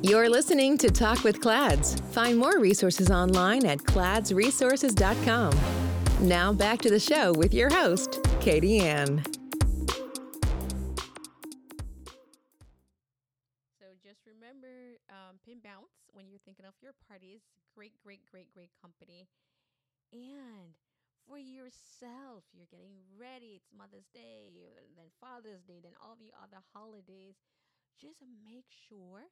You're 0.00 0.30
listening 0.30 0.78
to 0.78 0.90
Talk 0.94 1.24
with 1.24 1.40
Clads. 1.40 1.98
Find 2.14 2.38
more 2.38 2.60
resources 2.60 3.10
online 3.10 3.66
at 3.66 3.78
cladsresources.com. 3.78 5.58
Now 6.20 6.52
back 6.52 6.78
to 6.82 6.90
the 6.90 7.00
show 7.00 7.32
with 7.32 7.52
your 7.52 7.68
host, 7.68 8.20
Katie 8.38 8.78
Ann. 8.78 9.24
So 13.74 13.90
just 14.00 14.22
remember 14.22 15.02
um, 15.10 15.42
Pin 15.44 15.58
Bounce 15.64 15.90
when 16.12 16.30
you're 16.30 16.38
thinking 16.46 16.64
of 16.64 16.74
your 16.80 16.94
parties. 17.10 17.40
Great, 17.74 17.98
great, 18.04 18.22
great, 18.30 18.54
great 18.54 18.70
company. 18.80 19.26
And 20.12 20.78
for 21.26 21.38
yourself, 21.38 22.46
you're 22.54 22.70
getting 22.70 23.02
ready. 23.18 23.58
It's 23.58 23.74
Mother's 23.76 24.06
Day, 24.14 24.54
then 24.94 25.10
Father's 25.20 25.66
Day, 25.66 25.80
then 25.82 25.98
all 26.00 26.14
the 26.14 26.30
other 26.38 26.62
holidays. 26.72 27.34
Just 27.98 28.22
make 28.46 28.70
sure 28.70 29.26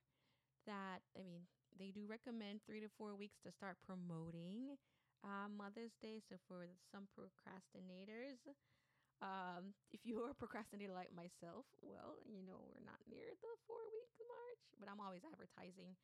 that, 0.66 1.02
I 1.18 1.22
mean, 1.22 1.46
they 1.78 1.90
do 1.90 2.06
recommend 2.08 2.60
three 2.66 2.80
to 2.80 2.90
four 2.98 3.14
weeks 3.14 3.38
to 3.44 3.52
start 3.52 3.76
promoting 3.86 4.76
uh, 5.24 5.48
Mother's 5.50 5.94
Day. 6.00 6.20
So 6.24 6.36
for 6.48 6.68
some 6.92 7.08
procrastinators, 7.14 8.40
um, 9.22 9.74
if 9.94 10.04
you're 10.04 10.30
a 10.30 10.38
procrastinator 10.38 10.94
like 10.94 11.12
myself, 11.14 11.66
well, 11.82 12.18
you 12.26 12.42
know, 12.44 12.60
we're 12.72 12.84
not 12.86 13.00
near 13.08 13.30
the 13.42 13.52
four 13.66 13.82
week 13.92 14.12
march, 14.26 14.62
but 14.80 14.88
I'm 14.88 15.00
always 15.00 15.24
advertising. 15.24 15.96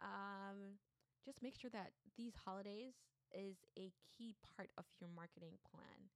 Um, 0.00 0.78
just 1.24 1.42
make 1.42 1.56
sure 1.58 1.70
that 1.72 1.92
these 2.16 2.34
holidays 2.44 2.94
is 3.34 3.56
a 3.78 3.92
key 4.16 4.34
part 4.56 4.70
of 4.78 4.84
your 5.00 5.10
marketing 5.14 5.58
plan. 5.70 6.10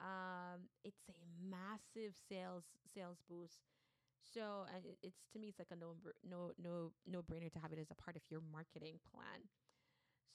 Um, 0.00 0.70
it's 0.84 1.02
a 1.10 1.18
massive 1.42 2.14
sales 2.28 2.64
sales 2.94 3.18
boost. 3.28 3.77
So 4.22 4.66
uh, 4.68 4.80
it's 5.02 5.24
to 5.32 5.38
me, 5.38 5.48
it's 5.48 5.58
like 5.58 5.72
a 5.72 5.76
no 5.76 5.96
no 6.28 6.52
no 6.62 6.92
no 7.06 7.22
brainer 7.22 7.50
to 7.52 7.58
have 7.58 7.72
it 7.72 7.78
as 7.78 7.90
a 7.90 7.94
part 7.94 8.16
of 8.16 8.22
your 8.30 8.40
marketing 8.40 9.00
plan. 9.10 9.48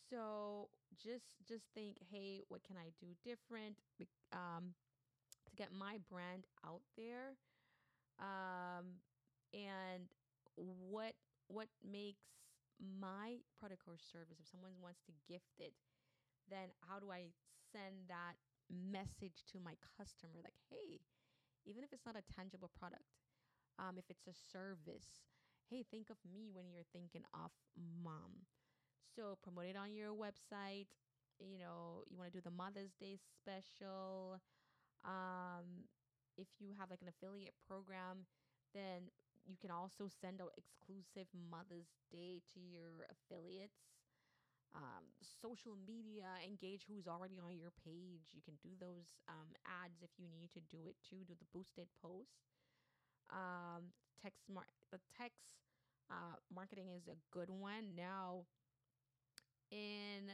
So 0.09 0.69
just 0.95 1.25
just 1.47 1.65
think, 1.73 1.97
hey, 2.11 2.41
what 2.49 2.63
can 2.63 2.77
I 2.77 2.91
do 2.99 3.07
different 3.23 3.77
um, 4.31 4.73
to 5.47 5.55
get 5.55 5.71
my 5.71 5.99
brand 6.09 6.45
out 6.65 6.81
there? 6.97 7.37
Um, 8.19 9.01
and 9.53 10.07
what 10.55 11.15
what 11.47 11.67
makes 11.83 12.23
my 12.79 13.37
product 13.59 13.83
or 13.87 13.97
service 13.97 14.39
if 14.39 14.47
someone 14.47 14.73
wants 14.81 14.99
to 15.05 15.13
gift 15.27 15.59
it 15.59 15.73
then 16.49 16.69
how 16.87 16.99
do 16.99 17.11
i 17.11 17.29
send 17.71 18.07
that 18.07 18.35
message 18.69 19.43
to 19.51 19.59
my 19.59 19.75
customer 19.97 20.39
like 20.43 20.57
hey 20.69 20.99
even 21.65 21.83
if 21.83 21.93
it's 21.93 22.05
not 22.05 22.15
a 22.17 22.23
tangible 22.33 22.69
product 22.77 23.22
um, 23.79 23.97
if 23.97 24.05
it's 24.09 24.27
a 24.27 24.33
service 24.51 25.25
hey 25.69 25.83
think 25.89 26.09
of 26.09 26.17
me 26.29 26.49
when 26.53 26.69
you're 26.69 26.88
thinking 26.93 27.23
of 27.33 27.51
mom 28.03 28.45
so 29.15 29.38
promote 29.43 29.65
it 29.65 29.75
on 29.77 29.93
your 29.95 30.13
website 30.13 30.88
you 31.39 31.57
know 31.59 32.03
you 32.09 32.17
want 32.17 32.31
to 32.31 32.38
do 32.38 32.41
the 32.43 32.51
mother's 32.51 32.93
day 32.99 33.17
special 33.17 34.39
um, 35.05 35.88
if 36.38 36.47
you 36.59 36.73
have 36.79 36.89
like 36.89 37.01
an 37.01 37.09
affiliate 37.09 37.55
program 37.67 38.25
then 38.73 39.09
you 39.45 39.57
can 39.59 39.71
also 39.71 40.07
send 40.07 40.41
out 40.41 40.55
exclusive 40.57 41.27
Mother's 41.36 41.91
Day 42.12 42.41
to 42.53 42.59
your 42.62 43.05
affiliates. 43.12 43.91
Um, 44.75 45.05
social 45.21 45.77
media, 45.77 46.25
engage 46.43 46.86
who's 46.89 47.07
already 47.07 47.39
on 47.39 47.57
your 47.57 47.71
page. 47.86 48.33
You 48.33 48.41
can 48.41 48.55
do 48.62 48.73
those 48.79 49.13
um, 49.29 49.53
ads 49.65 50.01
if 50.01 50.09
you 50.17 50.27
need 50.33 50.51
to 50.53 50.62
do 50.62 50.88
it 50.89 50.95
too. 51.07 51.21
Do 51.27 51.36
the 51.38 51.49
boosted 51.53 51.88
posts. 52.01 52.52
Um, 53.31 53.93
text 54.21 54.43
mar- 54.49 54.69
the 54.91 54.99
text 55.17 55.55
uh, 56.12 56.38
marketing 56.53 56.89
is 56.95 57.07
a 57.07 57.17
good 57.31 57.49
one. 57.49 57.95
Now, 57.95 58.45
in 59.71 60.31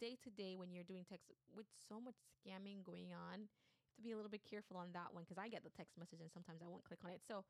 day 0.00 0.16
to 0.24 0.30
day, 0.30 0.54
when 0.56 0.72
you're 0.72 0.86
doing 0.86 1.04
text 1.08 1.30
with 1.54 1.66
so 1.88 2.00
much 2.00 2.16
scamming 2.38 2.82
going 2.84 3.12
on, 3.12 3.46
you 3.48 3.84
have 3.86 3.96
to 3.96 4.02
be 4.02 4.12
a 4.12 4.16
little 4.16 4.30
bit 4.30 4.42
careful 4.48 4.76
on 4.76 4.88
that 4.94 5.12
one 5.12 5.24
because 5.24 5.38
I 5.38 5.48
get 5.48 5.64
the 5.64 5.74
text 5.74 5.98
message 5.98 6.20
and 6.20 6.30
sometimes 6.32 6.60
I 6.62 6.68
won't 6.68 6.84
click 6.84 7.00
on 7.04 7.10
it. 7.10 7.22
So 7.26 7.44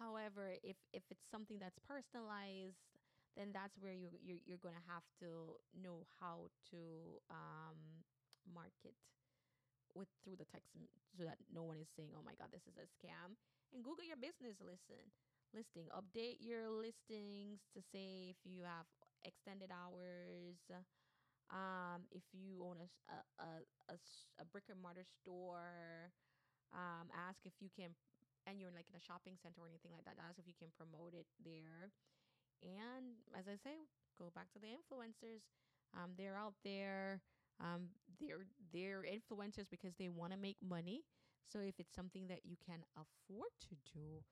However, 0.00 0.54
if 0.64 0.76
if 0.92 1.04
it's 1.10 1.24
something 1.30 1.58
that's 1.60 1.78
personalized, 1.86 2.82
then 3.36 3.50
that's 3.52 3.78
where 3.78 3.92
you 3.94 4.10
you're, 4.22 4.42
you're 4.46 4.58
going 4.62 4.74
to 4.74 4.88
have 4.90 5.04
to 5.20 5.54
know 5.76 6.06
how 6.20 6.50
to 6.72 6.80
um, 7.30 7.78
market 8.48 8.94
with 9.94 10.08
through 10.22 10.36
the 10.36 10.44
text 10.50 10.74
so 11.16 11.24
that 11.24 11.38
no 11.54 11.62
one 11.62 11.78
is 11.78 11.88
saying, 11.96 12.10
"Oh 12.16 12.22
my 12.24 12.34
God, 12.34 12.50
this 12.52 12.66
is 12.66 12.76
a 12.76 12.86
scam." 12.98 13.36
And 13.72 13.82
Google 13.84 14.04
your 14.04 14.16
business 14.20 14.56
listen 14.60 15.10
listing. 15.54 15.86
Update 15.94 16.42
your 16.42 16.66
listings 16.66 17.62
to 17.74 17.80
say 17.94 18.34
if 18.34 18.38
you 18.42 18.62
have 18.66 18.86
extended 19.24 19.70
hours. 19.70 20.58
Um, 21.52 22.08
if 22.10 22.24
you 22.32 22.64
own 22.64 22.80
a 22.82 22.88
a, 23.42 23.62
a, 23.92 23.96
a 24.40 24.44
brick 24.50 24.66
and 24.70 24.80
mortar 24.80 25.04
store, 25.22 26.10
um, 26.74 27.08
ask 27.14 27.38
if 27.44 27.54
you 27.60 27.70
can 27.74 27.94
and 28.46 28.60
you're 28.60 28.74
like 28.74 28.88
in 28.90 28.96
a 28.96 29.04
shopping 29.04 29.36
center 29.42 29.62
or 29.62 29.68
anything 29.68 29.92
like 29.92 30.04
that, 30.06 30.18
ask 30.20 30.38
if 30.38 30.46
you 30.48 30.56
can 30.58 30.72
promote 30.76 31.14
it 31.14 31.26
there. 31.44 31.92
And 32.62 33.20
as 33.36 33.46
I 33.48 33.56
say, 33.60 33.86
go 34.18 34.32
back 34.34 34.50
to 34.54 34.60
the 34.60 34.70
influencers. 34.72 35.44
Um, 35.94 36.12
they're 36.18 36.36
out 36.36 36.54
there. 36.64 37.20
Um, 37.60 37.90
they're 38.20 38.46
they're 38.72 39.04
influencers 39.04 39.70
because 39.70 39.94
they 39.98 40.08
want 40.08 40.32
to 40.32 40.38
make 40.38 40.58
money. 40.62 41.04
So 41.46 41.60
if 41.60 41.78
it's 41.78 41.94
something 41.94 42.26
that 42.28 42.40
you 42.44 42.56
can 42.56 42.84
afford 42.96 43.50
to 43.68 43.74
do, 43.92 44.24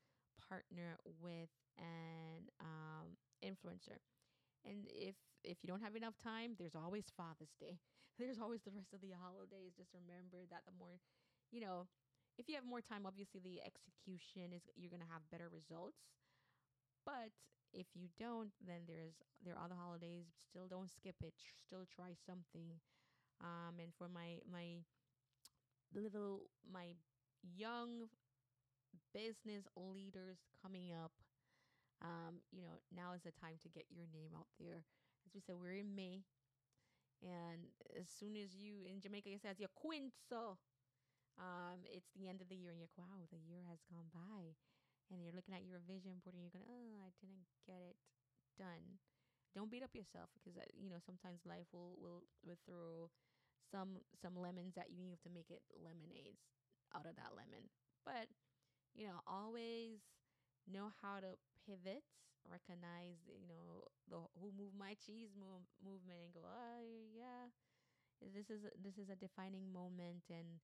partner 0.48 0.98
with 1.20 1.51
an 1.79 2.48
um, 2.61 3.16
influencer. 3.44 4.01
And 4.64 4.87
if 4.88 5.16
if 5.44 5.59
you 5.62 5.68
don't 5.68 5.83
have 5.83 5.96
enough 5.96 6.16
time, 6.18 6.55
there's 6.59 6.75
always 6.77 7.07
Father's 7.16 7.55
Day. 7.61 7.79
There's 8.18 8.38
always 8.38 8.62
the 8.62 8.70
rest 8.70 8.92
of 8.92 9.01
the 9.01 9.16
holidays. 9.16 9.72
Just 9.77 9.90
remember 9.96 10.44
that 10.51 10.62
the 10.66 10.77
more, 10.79 11.01
you 11.51 11.61
know, 11.61 11.88
if 12.38 12.48
you 12.48 12.55
have 12.57 12.64
more 12.64 12.81
time, 12.83 13.07
obviously 13.07 13.40
the 13.40 13.59
execution 13.64 14.53
is 14.53 14.62
you're 14.77 14.92
gonna 14.92 15.09
have 15.11 15.25
better 15.33 15.48
results. 15.48 16.12
But 17.05 17.33
if 17.72 17.87
you 17.94 18.09
don't, 18.18 18.53
then 18.64 18.83
there's 18.87 19.22
there 19.44 19.55
are 19.57 19.64
other 19.64 19.75
holidays. 19.79 20.27
Still 20.38 20.68
don't 20.68 20.90
skip 20.90 21.16
it. 21.22 21.35
Still 21.57 21.85
try 21.88 22.14
something. 22.27 22.79
Um, 23.40 23.81
and 23.81 23.92
for 23.98 24.09
my 24.09 24.40
my 24.51 24.85
little 25.94 26.48
my 26.66 26.94
young 27.42 28.09
business 29.12 29.64
leaders 29.76 30.38
coming 30.61 30.92
up, 30.92 31.12
um, 32.02 32.42
you 32.50 32.62
know, 32.62 32.81
now 32.94 33.12
is 33.14 33.22
the 33.22 33.33
time 33.33 33.57
to 33.62 33.68
get 33.68 33.87
your 33.90 34.07
name 34.12 34.33
out 34.37 34.48
there. 34.59 34.85
As 35.26 35.35
we 35.35 35.40
said, 35.40 35.57
we're 35.61 35.78
in 35.78 35.94
May. 35.94 36.24
And 37.22 37.70
as 37.94 38.11
soon 38.11 38.35
as 38.35 38.59
you 38.59 38.83
in 38.83 38.98
Jamaica, 38.98 39.31
you 39.31 39.38
say 39.38 39.55
as 39.55 39.62
your 39.62 39.70
quinto, 39.78 40.59
um, 41.38 41.87
it's 41.87 42.11
the 42.18 42.26
end 42.26 42.42
of 42.42 42.50
the 42.50 42.59
year 42.59 42.74
and 42.74 42.83
you're 42.83 42.90
like, 42.90 42.98
wow, 42.98 43.22
the 43.31 43.38
year 43.38 43.62
has 43.70 43.78
gone 43.87 44.11
by. 44.11 44.59
And 45.09 45.22
you're 45.22 45.37
looking 45.37 45.55
at 45.55 45.62
your 45.62 45.78
vision 45.85 46.18
board 46.24 46.35
and 46.35 46.42
you're 46.42 46.57
going, 46.57 46.66
oh, 46.66 46.98
I 47.05 47.12
didn't 47.22 47.46
get 47.68 47.78
it 47.78 47.96
done. 48.59 48.98
Don't 49.55 49.70
beat 49.70 49.85
up 49.85 49.94
yourself 49.94 50.33
because, 50.35 50.57
uh, 50.57 50.64
you 50.72 50.88
know, 50.88 50.98
sometimes 51.05 51.44
life 51.44 51.68
will, 51.70 51.94
will, 52.00 52.24
will 52.42 52.59
throw 52.64 53.12
some, 53.72 54.04
some 54.20 54.37
lemons 54.37 54.76
that 54.76 54.92
you. 54.92 55.08
Have 55.08 55.24
to 55.24 55.32
make 55.32 55.48
it 55.48 55.64
lemonades 55.80 56.44
out 56.92 57.08
of 57.08 57.16
that 57.16 57.32
lemon. 57.32 57.72
But, 58.04 58.28
you 58.92 59.08
know, 59.08 59.24
always 59.24 60.04
know 60.68 60.92
how 61.00 61.24
to 61.24 61.40
pivot, 61.64 62.04
recognize, 62.44 63.24
you 63.24 63.48
know, 63.48 63.88
the 64.12 64.20
who 64.37 64.52
move 64.52 64.76
my 64.76 64.92
cheese 65.00 65.32
move, 65.32 65.64
movement 65.80 66.20
and 66.20 66.37
go, 66.37 66.44
oh, 66.44 66.85
yeah, 67.16 67.48
this 68.20 68.52
is, 68.52 68.68
this 68.76 69.00
is 69.00 69.08
a 69.08 69.16
defining 69.16 69.72
moment 69.72 70.28
and, 70.28 70.61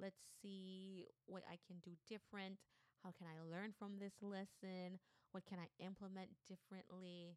let's 0.00 0.24
see 0.40 1.06
what 1.26 1.44
I 1.46 1.60
can 1.68 1.76
do 1.84 1.92
different. 2.08 2.56
How 3.04 3.12
can 3.12 3.26
I 3.28 3.38
learn 3.44 3.72
from 3.78 3.98
this 4.00 4.14
lesson? 4.22 4.98
What 5.32 5.44
can 5.46 5.58
I 5.58 5.68
implement 5.84 6.30
differently? 6.48 7.36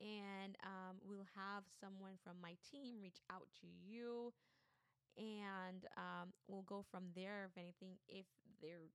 And 0.00 0.56
um, 0.64 0.98
we'll 1.04 1.28
have 1.36 1.64
someone 1.80 2.18
from 2.24 2.36
my 2.42 2.56
team 2.70 3.00
reach 3.02 3.20
out 3.30 3.48
to 3.62 3.66
you. 3.66 4.32
and 5.18 5.86
um, 5.96 6.32
we'll 6.48 6.66
go 6.68 6.84
from 6.90 7.12
there. 7.14 7.48
If 7.50 7.56
anything, 7.58 7.96
if 8.08 8.26
there 8.62 8.78
are 8.84 8.92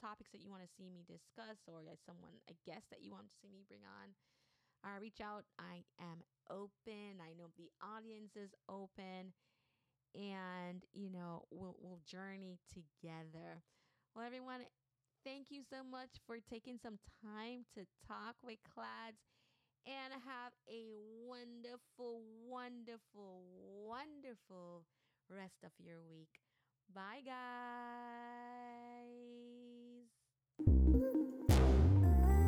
topics 0.00 0.30
that 0.32 0.42
you 0.42 0.50
want 0.50 0.62
to 0.62 0.70
see 0.76 0.88
me 0.90 1.04
discuss 1.06 1.58
or 1.66 1.82
someone, 2.06 2.38
a 2.50 2.54
guest 2.66 2.86
that 2.90 3.02
you 3.02 3.12
want 3.12 3.26
to 3.28 3.36
see 3.42 3.48
me 3.48 3.64
bring 3.68 3.82
on, 3.86 4.14
uh, 4.84 4.98
reach 5.00 5.20
out. 5.22 5.44
I 5.58 5.84
am 6.00 6.22
open. 6.50 7.20
I 7.22 7.34
know 7.38 7.50
the 7.56 7.70
audience 7.82 8.36
is 8.36 8.54
open, 8.68 9.32
and 10.14 10.84
you 10.92 11.10
know 11.10 11.44
we'll 11.50 11.76
we'll 11.80 12.00
journey 12.06 12.58
together. 12.72 13.62
Well, 14.14 14.24
everyone, 14.26 14.62
thank 15.24 15.50
you 15.50 15.62
so 15.68 15.84
much 15.84 16.10
for 16.26 16.38
taking 16.40 16.78
some 16.82 16.98
time 17.22 17.64
to 17.74 17.86
talk 18.06 18.36
with 18.44 18.58
Clads 18.74 19.20
and 19.86 20.12
have 20.12 20.52
a 20.68 20.84
wonderful, 21.26 22.22
wonderful, 22.48 23.44
wonderful 23.86 24.84
rest 25.30 25.62
of 25.64 25.70
your 25.78 26.00
week. 26.08 26.40
Bye, 26.94 27.22
guys. 27.24 27.36